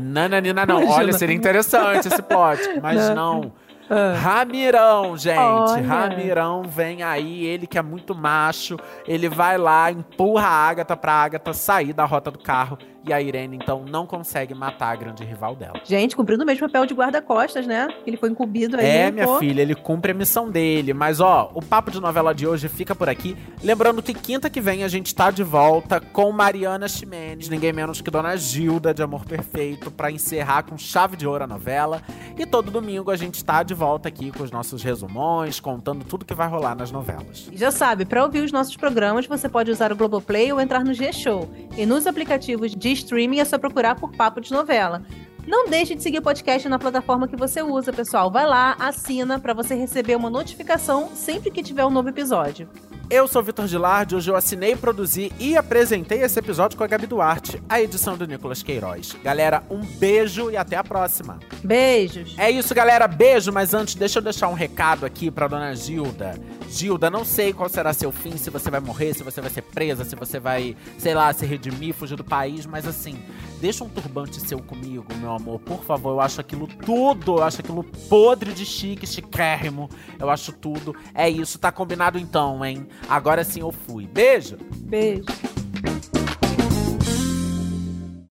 Nananina, 0.01 0.65
não. 0.67 0.77
Imagina. 0.83 0.95
Olha, 1.03 1.13
seria 1.15 1.35
interessante 1.35 2.07
esse 2.07 2.23
plot, 2.23 2.61
mas 2.83 3.11
não. 3.11 3.53
Ah. 3.89 4.15
Ramirão, 4.17 5.17
gente. 5.17 5.37
Olha. 5.41 5.83
Ramirão 5.83 6.63
vem 6.63 7.03
aí, 7.03 7.45
ele 7.45 7.67
que 7.67 7.77
é 7.77 7.83
muito 7.83 8.15
macho. 8.15 8.77
Ele 9.09 9.29
vai 9.29 9.59
lá, 9.59 9.91
empurra 9.91 10.47
a 10.47 10.69
Agatha 10.69 10.97
pra 10.97 11.13
Agatha 11.15 11.53
sair 11.53 11.93
da 11.93 12.05
rota 12.05 12.31
do 12.31 12.39
carro. 12.39 12.79
E 13.03 13.13
a 13.13 13.21
Irene, 13.21 13.57
então, 13.57 13.83
não 13.85 14.07
consegue 14.07 14.55
matar 14.55 14.93
a 14.93 14.97
grande 14.97 15.25
rival 15.25 15.57
dela. 15.57 15.81
Gente, 15.85 16.15
cumprindo 16.15 16.43
o 16.43 16.47
mesmo 16.47 16.67
papel 16.67 16.85
de 16.85 16.93
guarda-costas, 16.93 17.67
né? 17.67 17.89
Ele 18.07 18.17
foi 18.17 18.29
incumbido 18.29 18.77
aí. 18.77 18.87
É, 18.87 19.11
minha 19.11 19.27
pô. 19.27 19.39
filha, 19.39 19.63
ele 19.63 19.75
cumpre 19.75 20.13
a 20.13 20.15
missão 20.15 20.51
dele. 20.51 20.93
Mas, 20.93 21.19
ó, 21.19 21.51
o 21.55 21.63
papo 21.63 21.91
de 21.91 21.99
novela 21.99 22.35
de 22.35 22.47
hoje 22.47 22.69
fica 22.69 22.95
por 22.95 23.09
aqui. 23.09 23.37
Lembrando 23.63 24.03
que 24.03 24.13
quinta 24.13 24.51
que 24.51 24.61
vem 24.61 24.85
a 24.85 24.89
gente 24.89 25.15
tá 25.15 25.31
de 25.31 25.43
volta 25.43 25.99
com 25.99 26.31
Mariana 26.31 26.89
Ximenes, 26.89 27.49
ninguém 27.49 27.73
menos 27.73 28.03
que 28.03 28.11
Dona 28.11 28.37
Gilda 28.37 28.93
de 28.93 29.03
Amor 29.03 29.25
Perfeito, 29.25 29.91
pra 29.91 30.11
encerrar 30.11 30.65
com 30.65 30.77
chave 30.77 31.17
de 31.17 31.27
ouro 31.27 31.45
a 31.45 31.47
novela. 31.47 32.03
E 32.39 32.45
todo 32.45 32.71
domingo 32.71 33.11
a 33.11 33.17
gente 33.17 33.43
tá 33.43 33.63
de 33.63 33.73
volta 33.73 34.09
aqui 34.09 34.31
com 34.31 34.43
os 34.43 34.51
nossos 34.51 34.83
resumões, 34.83 35.59
contando 35.59 36.05
tudo 36.05 36.25
que 36.25 36.35
vai 36.35 36.49
rolar 36.49 36.75
nas 36.75 36.91
novelas. 36.91 37.49
E 37.51 37.57
Já 37.57 37.71
sabe, 37.71 38.05
para 38.05 38.23
ouvir 38.23 38.41
os 38.41 38.53
nossos 38.53 38.77
programas, 38.77 39.27
você 39.27 39.49
pode 39.49 39.71
usar 39.71 39.91
o 39.91 39.97
Globoplay 39.97 40.53
ou 40.53 40.61
entrar 40.61 40.85
no 40.85 40.93
G-Show. 40.93 41.49
E 41.77 41.87
nos 41.87 42.07
aplicativos 42.07 42.75
de 42.75 42.90
streaming 42.93 43.41
é 43.41 43.45
só 43.45 43.59
procurar 43.59 43.95
por 43.95 44.13
Papo 44.13 44.41
de 44.41 44.53
Novela. 44.53 45.03
Não 45.47 45.69
deixe 45.69 45.95
de 45.95 46.03
seguir 46.03 46.19
o 46.19 46.23
podcast 46.23 46.69
na 46.69 46.79
plataforma 46.79 47.27
que 47.27 47.37
você 47.37 47.63
usa, 47.63 47.93
pessoal. 47.93 48.31
Vai 48.31 48.47
lá, 48.47 48.77
assina 48.79 49.39
para 49.39 49.55
você 49.55 49.75
receber 49.75 50.17
uma 50.17 50.31
notificação 50.31 51.09
sempre 51.15 51.51
que 51.51 51.63
tiver 51.63 51.85
um 51.85 51.91
novo 51.91 52.09
episódio. 52.09 52.69
Eu 53.11 53.27
sou 53.27 53.43
Vitor 53.43 53.67
Gilardi, 53.67 54.15
hoje 54.15 54.31
eu 54.31 54.37
assinei, 54.37 54.77
produzi 54.77 55.33
e 55.41 55.57
apresentei 55.57 56.23
esse 56.23 56.39
episódio 56.39 56.79
com 56.79 56.85
a 56.85 56.87
Gabi 56.87 57.09
Duarte, 57.09 57.61
a 57.69 57.83
edição 57.83 58.17
do 58.17 58.25
Nicolas 58.25 58.63
Queiroz. 58.63 59.17
Galera, 59.21 59.65
um 59.69 59.81
beijo 59.81 60.49
e 60.49 60.57
até 60.57 60.77
a 60.77 60.85
próxima. 60.85 61.41
Beijos! 61.65 62.37
É 62.39 62.49
isso, 62.49 62.73
galera. 62.73 63.09
Beijo, 63.09 63.51
mas 63.51 63.75
antes, 63.75 63.97
deixa 63.97 64.21
eu 64.21 64.23
deixar 64.23 64.47
um 64.47 64.55
recado 64.55 65.05
aqui 65.05 65.29
pra 65.29 65.49
dona 65.49 65.75
Gilda. 65.75 66.39
Gilda, 66.69 67.11
não 67.11 67.25
sei 67.25 67.53
qual 67.53 67.69
será 67.69 67.93
seu 67.93 68.13
fim, 68.13 68.37
se 68.37 68.49
você 68.49 68.71
vai 68.71 68.79
morrer, 68.79 69.13
se 69.13 69.25
você 69.25 69.41
vai 69.41 69.51
ser 69.51 69.63
presa, 69.63 70.05
se 70.05 70.15
você 70.15 70.39
vai, 70.39 70.77
sei 70.97 71.13
lá, 71.13 71.33
se 71.33 71.45
redimir, 71.45 71.93
fugir 71.93 72.15
do 72.15 72.23
país, 72.23 72.65
mas 72.65 72.87
assim, 72.87 73.21
deixa 73.61 73.85
um 73.85 73.89
turbante 73.89 74.41
seu 74.41 74.59
comigo, 74.59 75.05
meu 75.17 75.33
amor, 75.33 75.61
por 75.61 75.85
favor. 75.85 76.11
Eu 76.11 76.21
acho 76.21 76.41
aquilo 76.41 76.67
tudo, 76.67 77.39
eu 77.39 77.45
acho 77.45 77.61
aquilo 77.61 77.85
podre 78.09 78.53
de 78.53 78.65
chique, 78.65 79.07
chiquérrimo. 79.07 79.89
Eu 80.19 80.31
acho 80.31 80.53
tudo. 80.53 80.95
É 81.15 81.29
isso, 81.29 81.59
tá 81.59 81.71
combinado 81.71 82.19
então, 82.19 82.65
hein? 82.65 82.87
Agora 83.09 83.45
sim 83.45 83.61
eu 83.61 83.71
fui. 83.71 84.07
Beijo! 84.07 84.57
Beijo! 84.77 85.25